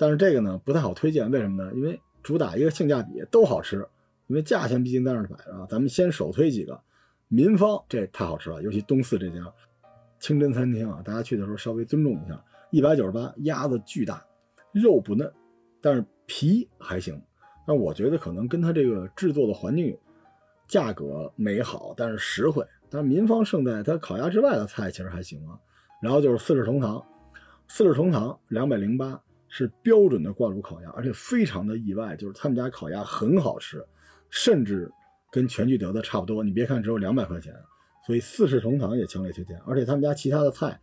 [0.00, 1.70] 但是这个呢不太好推荐，为什么呢？
[1.74, 3.86] 因为主打一个性价比，都好吃，
[4.28, 5.66] 因为价钱毕竟在那摆着。
[5.68, 6.80] 咱们先首推几个。
[7.28, 9.44] 民芳这太好吃了，尤其东四这家
[10.18, 12.42] 清真餐厅啊，大家去的时候稍微尊重一下。
[12.70, 14.24] 一百九十八，鸭子巨大，
[14.72, 15.30] 肉不嫩，
[15.82, 17.20] 但是皮还行。
[17.66, 19.98] 但我觉得可能跟它这个制作的环境有，
[20.66, 22.64] 价格没好，但是实惠。
[22.88, 25.60] 但是民芳胜在它烤鸭之外的菜其实还行啊。
[26.00, 27.04] 然后就是四世同堂，
[27.68, 29.20] 四世同堂两百零八
[29.50, 33.86] 是标准的挂炉烤鸭，而且非常的意外，就是他们家烤鸭很好吃，
[34.30, 34.90] 甚至。
[35.32, 37.54] 跟全聚德的差不多，你别看只有两百块钱，
[38.04, 39.56] 所以四世同堂也强烈推荐。
[39.60, 40.76] 而且他们家其他的菜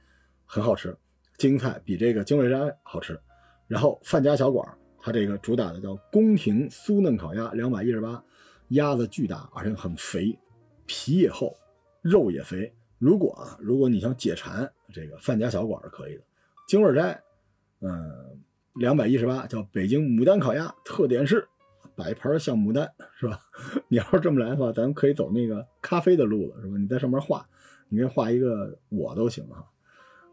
[0.45, 0.97] 很好吃，
[1.38, 3.20] 京菜比这个京味斋好吃。
[3.68, 4.65] 然后范家小馆，
[5.01, 8.24] 它这个主打的叫宫廷酥嫩烤鸭，两百一十八，
[8.70, 10.39] 鸭子巨大，而且很肥，
[10.86, 11.53] 皮也厚，
[12.01, 12.74] 肉也肥。
[12.99, 16.24] 如果啊，如果你想解馋，这个范家小馆是可以的。
[16.70, 17.22] 京味斋，
[17.82, 18.41] 嗯，
[18.80, 21.47] 两百一十八，叫北京牡丹烤鸭，特点是。
[21.95, 22.88] 摆盘像牡丹
[23.19, 23.39] 是吧？
[23.89, 26.78] 你要是这么来的话，咱们可以走那个咖啡的路了，是吧？
[26.78, 27.43] 你在上面画，
[27.89, 29.65] 你给画一个我都行哈。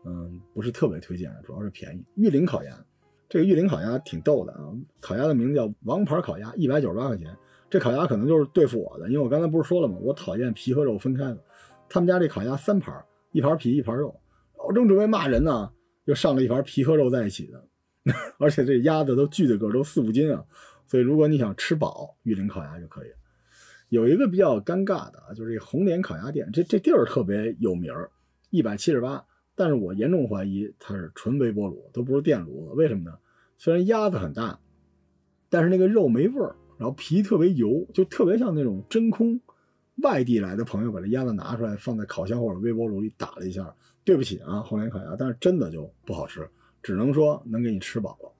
[0.04, 2.04] 嗯，不是特别推荐，主要是便宜。
[2.16, 2.84] 玉林烤鸭，
[3.30, 4.60] 这个玉林烤鸭挺逗的啊。
[5.00, 7.34] 烤鸭的名字叫王牌烤鸭，一百九十八块钱。
[7.70, 9.96] 这烤鸭可能就是对付我的，因为我刚才不是说了吗？
[10.02, 11.38] 我讨厌皮和肉分开的。
[11.88, 12.94] 他们家这烤鸭三盘，
[13.32, 14.14] 一盘皮一盘肉。
[14.68, 15.72] 我正准备骂人呢，
[16.04, 17.66] 又上了一盘皮和肉在一起的，
[18.38, 20.44] 而且这鸭子都巨的个，都四五斤啊。
[20.86, 23.08] 所以，如果你想吃饱，玉林烤鸭就可以。
[23.88, 28.10] 有一个比较尴尬的啊，就是这红莲烤鸭店，这这地儿特别有名儿，
[28.50, 29.24] 一百七十八。
[29.54, 32.74] 但是我严重怀疑它是纯微波炉，都不是电炉子。
[32.74, 33.16] 为什么呢？
[33.56, 34.58] 虽然鸭子很大，
[35.48, 39.40] 但是那个肉没味儿，然后皮特别油，就特别像那种真空。
[40.02, 46.46] 外地来的朋友把这鸭子拿出来放在烤箱或者微波炉里打了一下，对不起啊，红莲烤鸭，但是真的就不好吃，
[46.84, 48.30] 只能说能给你吃饱了。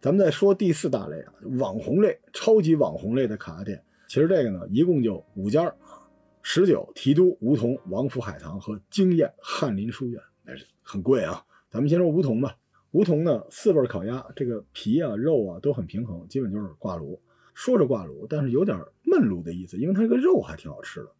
[0.00, 3.80] 咱们再说第四大类啊，网红类、超级网红类的烤鸭店。
[4.08, 6.00] 其实这个呢，一共就五家啊：
[6.40, 10.20] 十九提督、梧桐、王府海棠和惊艳翰林书院。
[10.42, 11.44] 但是很贵啊。
[11.70, 12.56] 咱们先说梧桐吧。
[12.92, 17.20] 梧桐呢，四味烤鸭，这个皮啊、肉啊都很平衡，基本就是挂炉。
[17.52, 21.10] 说是挂炉，但是有点闷炉的意思，因为它这个肉还挺好吃的。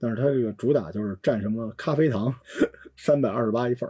[0.00, 2.34] 但是它这个主打就是蘸什么咖啡糖，
[2.98, 3.88] 三百二十八一份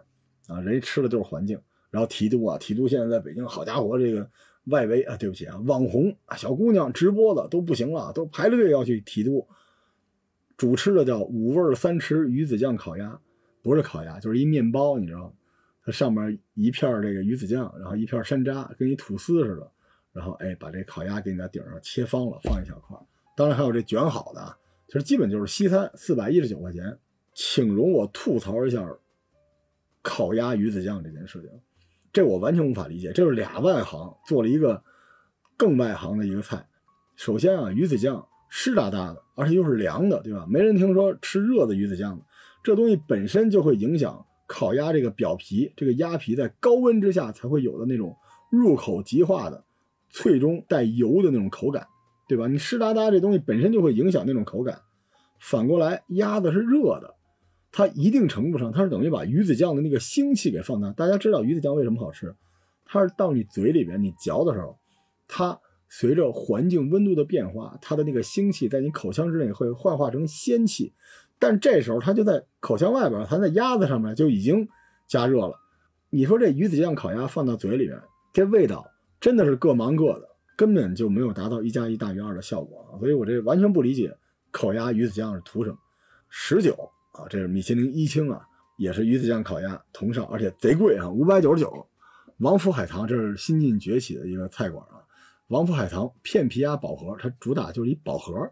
[0.49, 1.59] 啊，人家吃的就是环境。
[1.95, 4.29] 然后提督啊，提督现在在北京，好家伙，这个
[4.65, 9.47] 外围啊，对不起啊，网红啊，小姑娘直播的都不行了，都排着队要去提督。
[10.57, 13.17] 主吃的叫五味三吃鱼子酱烤鸭，
[13.63, 15.33] 不是烤鸭，就是一面包，你知道吗？
[15.85, 19.71] 它上面一片这个鱼子酱，然后一片山楂，跟一吐司似的，
[20.13, 22.99] 然后哎，把这烤鸭给你在顶上切方了，放一小块。
[23.37, 24.57] 当然还有这卷好的，
[24.89, 26.99] 其实基本就是西餐，四百一十九块钱。
[27.37, 28.89] 请容我吐槽一下
[30.03, 31.51] 烤鸭鱼子酱这件事情。
[32.15, 34.81] 这我完全无法理解，这是俩外行做了一个
[35.57, 36.65] 更外行的一个菜。
[37.17, 40.47] 首先啊，鱼子酱湿哒哒的，而且又是凉的，对吧？
[40.49, 42.25] 没人听说吃热的鱼子酱的。
[42.63, 48.17] 这东西本身就会影响烤鸭这个表皮，这个鸭皮在高温之下才会有的那种
[48.49, 49.65] 入口即化的
[50.09, 51.85] 脆中带油的那种口感，
[52.29, 52.47] 对吧？
[52.47, 54.81] 你湿哒哒这东西本身就会影响那种口感。
[55.41, 57.17] 反过来，鸭子是热的。
[57.77, 60.93] 它一定程度上，它是等于把鱼子酱的那个腥气给放大。
[60.93, 62.33] 大家知道鱼子酱为什么好吃？
[62.85, 64.79] 它是到你嘴里边，你嚼的时候，
[65.27, 65.59] 它
[65.89, 70.93] 随着环境温度的变化，它的那个腥气在你口腔之内会幻化成鲜气。
[71.41, 74.69] 但这时候它就在口腔外边，它在鸭子上面就已经
[75.09, 75.55] 加热了。
[76.11, 78.01] 你说这鱼子酱烤鸭放到嘴里边，
[78.33, 78.87] 这味道
[79.21, 80.29] 真的是各忙各的。
[80.57, 82.97] 根本就没有达到一加一大于二的效果！
[83.01, 84.17] 所以我这完全不理解
[84.53, 85.77] 烤鸭鱼子酱是图什么。
[86.29, 88.47] 十九啊，这是米其林一星啊，
[88.77, 91.87] 也是鱼子酱烤鸭同上，而且贼贵啊，五百九十九。
[92.39, 94.99] 王府海棠这是新晋崛起的一个菜馆啊。
[95.47, 98.51] 王府海棠片皮鸭宝盒，它主打就是一宝盒，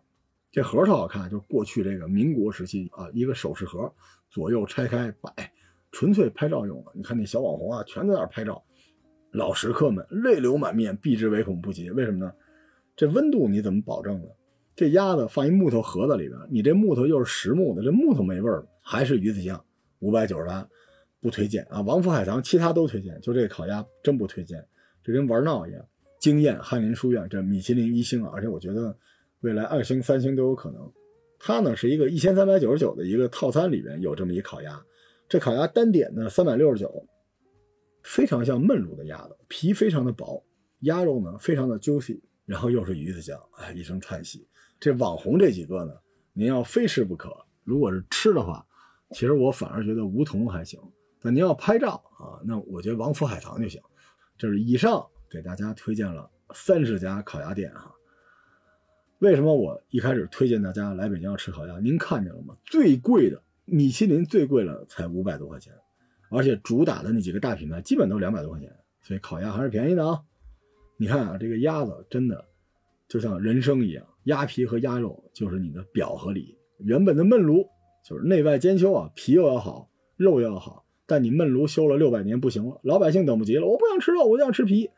[0.53, 3.93] 这盒特好看，就是过去这个民国时期啊，一个首饰盒，
[4.31, 5.53] 左右拆开摆，
[5.91, 6.93] 纯粹拍照用的。
[6.95, 8.63] 你看那小网红啊，全在那拍照。
[9.33, 11.91] 老食客们泪流满面，避之唯恐不及。
[11.91, 12.33] 为什么呢？
[12.95, 14.29] 这温度你怎么保证呢？
[14.75, 19.63] 这鸭子放一木头盒子里边，你这木头又是实木的，这木头没味儿，还是鱼子酱，
[19.99, 20.67] 五百九十八，
[21.21, 21.81] 不推荐啊！
[21.83, 24.65] 王府海棠其他都推荐，就这个烤鸭真不推荐，
[25.05, 25.85] 这跟玩闹一样。
[26.19, 28.97] 惊艳翰林书院这米其林一星啊，而且我觉得
[29.41, 30.93] 未来二星、三星都有可能。
[31.39, 34.83] 它呢是一个一千三百九十九的一个套餐里边有这么一烤鸭，
[35.29, 37.07] 这烤鸭单点呢三百六十九。
[38.05, 40.45] 非常像焖炉的鸭子，皮非常的薄，
[40.81, 44.45] 鸭肉呢非常的 juicy，然后又是鱼子酱，哎，一声叹息。
[44.83, 45.95] 这网红这几个呢，
[46.33, 47.33] 您要非吃不可。
[47.63, 48.67] 如果是吃的话，
[49.13, 50.77] 其实我反而觉得梧桐还行。
[51.21, 53.81] 但您要拍照啊，那我觉得王府海棠就行。
[54.37, 57.95] 就是以上给大家推荐了三十家烤鸭店哈。
[59.21, 61.79] 为什么我一开始推荐大家来北京要吃烤鸭？
[61.79, 62.57] 您看见了吗？
[62.65, 65.73] 最贵的米其林最贵了才五百多块钱。
[66.29, 68.69] 而且主打的那几个大品牌基本都两百多块钱，
[69.01, 70.21] 所以烤鸭还是便宜的啊。
[70.97, 72.45] 你看啊，这个鸭子真的
[73.07, 76.57] 就像人生一样，鸭皮和鸭肉就是你的表和里。
[76.79, 77.67] 原本的焖炉
[78.05, 80.85] 就是内外兼修啊，皮又要好，肉又要好。
[81.07, 84.89] 但你焖炉修了六百年不行了，老百姓等不及了，我不想吃肉，我就想吃皮。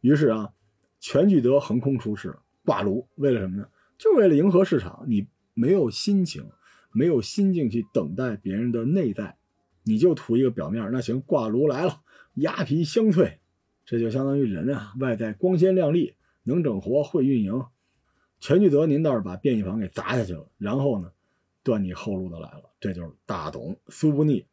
[0.00, 0.52] 于是啊，
[1.00, 3.66] 全聚德横空出世挂炉，为了什么呢？
[3.98, 5.04] 就为了迎合市场。
[5.08, 6.44] 你没有心情，
[6.92, 9.36] 没有心境去等待别人的内在。
[9.84, 12.00] 你就图一个表面，那行，挂炉来了，
[12.34, 13.38] 鸭皮香脆，
[13.84, 16.14] 这就相当于人啊，外在光鲜亮丽，
[16.44, 17.64] 能整活，会运营。
[18.42, 21.12] 全聚德，您倒是把便宜房给砸下去了，然后呢，
[21.62, 24.44] 断你后路的来了，这就是大董，酥不腻，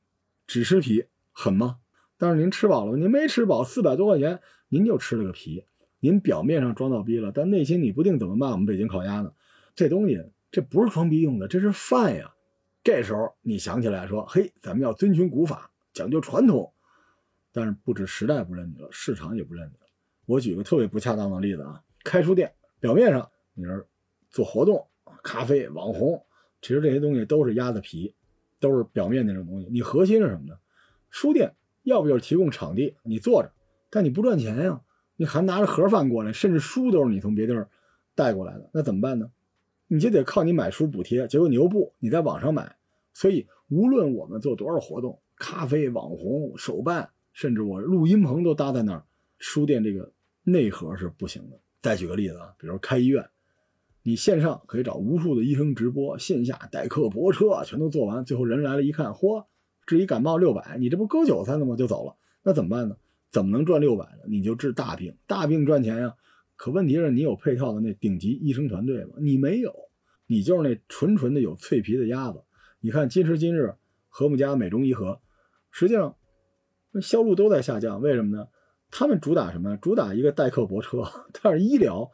[0.45, 1.79] 只吃皮，狠吗？
[2.15, 5.65] 但是您吃饱了吗，您没吃饱，四百多块钱，您就吃了个皮，
[5.99, 9.33] 您表面上装到逼了，但内心你不定怎么骂我们北京烤鸭呢？
[9.73, 12.31] 这东西，这不是装逼用的，这是饭呀。
[12.83, 16.71] 这时候你想起来说：“嘿，咱们要遵循古法，讲究传统。”
[17.51, 19.87] 但是不止时代不认你了，市场也不认你了。
[20.27, 23.85] 我举个特别不恰当的例子啊，开书店，表面上你说
[24.29, 24.85] 做活动、
[25.23, 26.23] 咖啡、网红，
[26.61, 28.13] 其实这些东西都是鸭子皮，
[28.59, 29.67] 都是表面那种东西。
[29.71, 30.57] 你核心是什么呢？
[31.09, 33.51] 书店要不就是提供场地，你坐着，
[33.89, 34.81] 但你不赚钱呀，
[35.15, 37.67] 你还拿着盒饭过来，甚至书都是你从别地儿
[38.15, 39.31] 带过来的，那怎么办呢？
[39.87, 42.75] 你就得靠你买书补贴，结果你又不，你在网上买，
[43.13, 49.03] 所以无论我们做多少活动，咖啡网红手办，甚至我录音棚都搭在那儿，
[49.39, 50.11] 书店这个
[50.43, 51.59] 内核是不行的。
[51.79, 53.27] 再举个例子啊，比如开医院，
[54.03, 59.45] 你线上可以找无数的医生直播，线下代客泊车全都做完，最后人来了一看，嚯，
[59.85, 61.75] 治一感冒六百，你这不割韭菜呢吗？
[61.75, 62.95] 就走了，那怎么办呢？
[63.29, 64.23] 怎么能赚六百呢？
[64.27, 66.15] 你就治大病，大病赚钱呀。
[66.55, 69.11] 可问题是你有配套的那顶级医生团队吗？
[69.19, 69.73] 你没有，
[70.27, 72.41] 你就是那纯纯的有脆皮的鸭子。
[72.79, 73.75] 你看今时今日，
[74.07, 75.21] 和睦家、美中医和，
[75.71, 76.15] 实际上
[77.01, 78.01] 销路都在下降。
[78.01, 78.47] 为什么呢？
[78.91, 79.77] 他们主打什么？
[79.77, 81.03] 主打一个代客泊车，
[81.41, 82.09] 但是医疗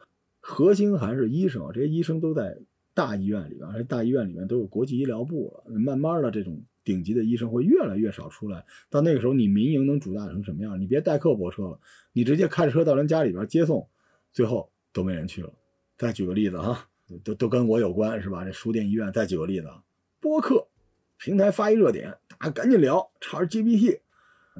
[0.48, 1.68] 核心还是医生。
[1.74, 2.56] 这些医生都在
[2.94, 5.74] 大医院里边，而且大医院里面都有国际医疗部了。
[5.74, 8.64] 慢慢的，这种顶级的医生会越来越少出来。
[8.88, 10.80] 到那个时候，你民营能主打成什么样？
[10.80, 11.80] 你别代客泊车了，
[12.12, 13.88] 你直接开车到人家里边接送。
[14.32, 15.52] 最后都没人去了。
[15.98, 16.88] 再举个例子哈，
[17.24, 18.44] 都都跟我有关是吧？
[18.44, 19.12] 这书店、医院。
[19.12, 19.68] 再举个例子，
[20.20, 20.64] 播客
[21.18, 23.98] 平台发一热点，大家赶紧聊 ChatGPT。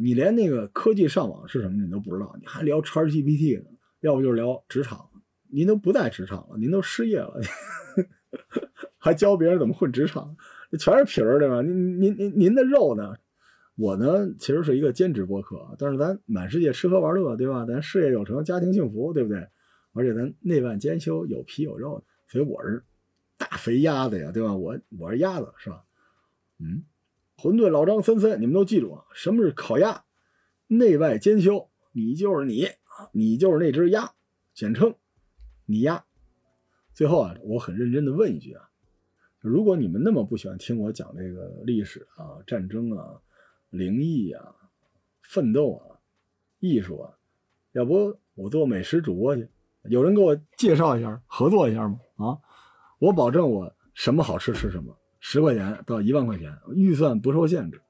[0.00, 3.70] 你连那个科技上网是什么你都不知道，你还聊 ChatGPT 呢？
[4.00, 5.08] 要不就是聊职场，
[5.56, 7.40] 您都不在职场了，您都失业了，
[8.98, 10.36] 还教别人怎么混职场？
[10.78, 11.62] 全是皮儿对吧？
[11.62, 13.14] 您您您您的肉呢？
[13.74, 17.64] 我呢，其实是一个兼职播客，但是咱满世界吃喝玩乐，对吧？
[17.64, 19.48] 咱事业有成，家庭幸福，对不对？
[19.94, 22.84] 而且咱内外兼修，有皮有肉，所以我是
[23.38, 24.54] 大肥鸭子呀，对吧？
[24.54, 25.82] 我我是鸭子，是吧？
[26.58, 26.84] 嗯，
[27.38, 30.04] 馄饨老张森森，你们都记住啊，什么是烤鸭？
[30.66, 32.66] 内外兼修，你就是你，
[33.12, 34.10] 你就是那只鸭，
[34.52, 34.94] 简称
[35.66, 36.02] 你呀。
[36.94, 38.66] 最后啊，我很认真的问一句啊，
[39.40, 43.20] 如果你们那么不喜欢听我讲这个历史啊、战争啊、
[43.68, 44.54] 灵异啊、
[45.22, 46.00] 奋斗啊、
[46.58, 47.12] 艺术啊，
[47.72, 49.46] 要不我做美食主播去？
[49.90, 52.00] 有人给我介绍一下，合作一下吗？
[52.16, 52.38] 啊，
[52.98, 57.80] 我保证我什么好吃吃什么，十块钱到一万块钱，预算不受限制，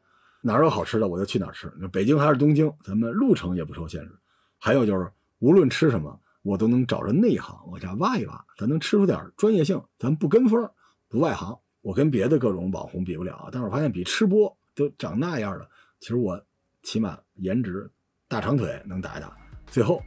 [0.43, 1.69] 哪儿有好吃的我就去哪儿吃。
[1.93, 4.11] 北京还是东京，咱们路程也不受限制。
[4.59, 5.09] 还有就是，
[5.39, 10.71] 无论吃什么，我都能找着内行往下挖一挖，咱能吃出点专业性，咱不跟风，
[11.09, 11.59] 不外行。
[11.81, 15.69] 我跟别的各种网红比不了，但是我发现比吃播都长那样的，
[15.99, 16.41] 其实我
[16.85, 17.91] 起码颜值、
[18.29, 19.37] 大长腿能打一打。
[19.67, 20.01] 最后，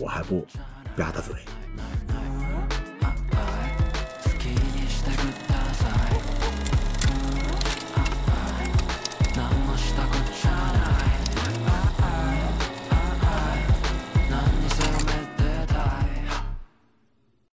[0.00, 0.40] 我还不
[0.96, 1.36] 吧嗒嘴。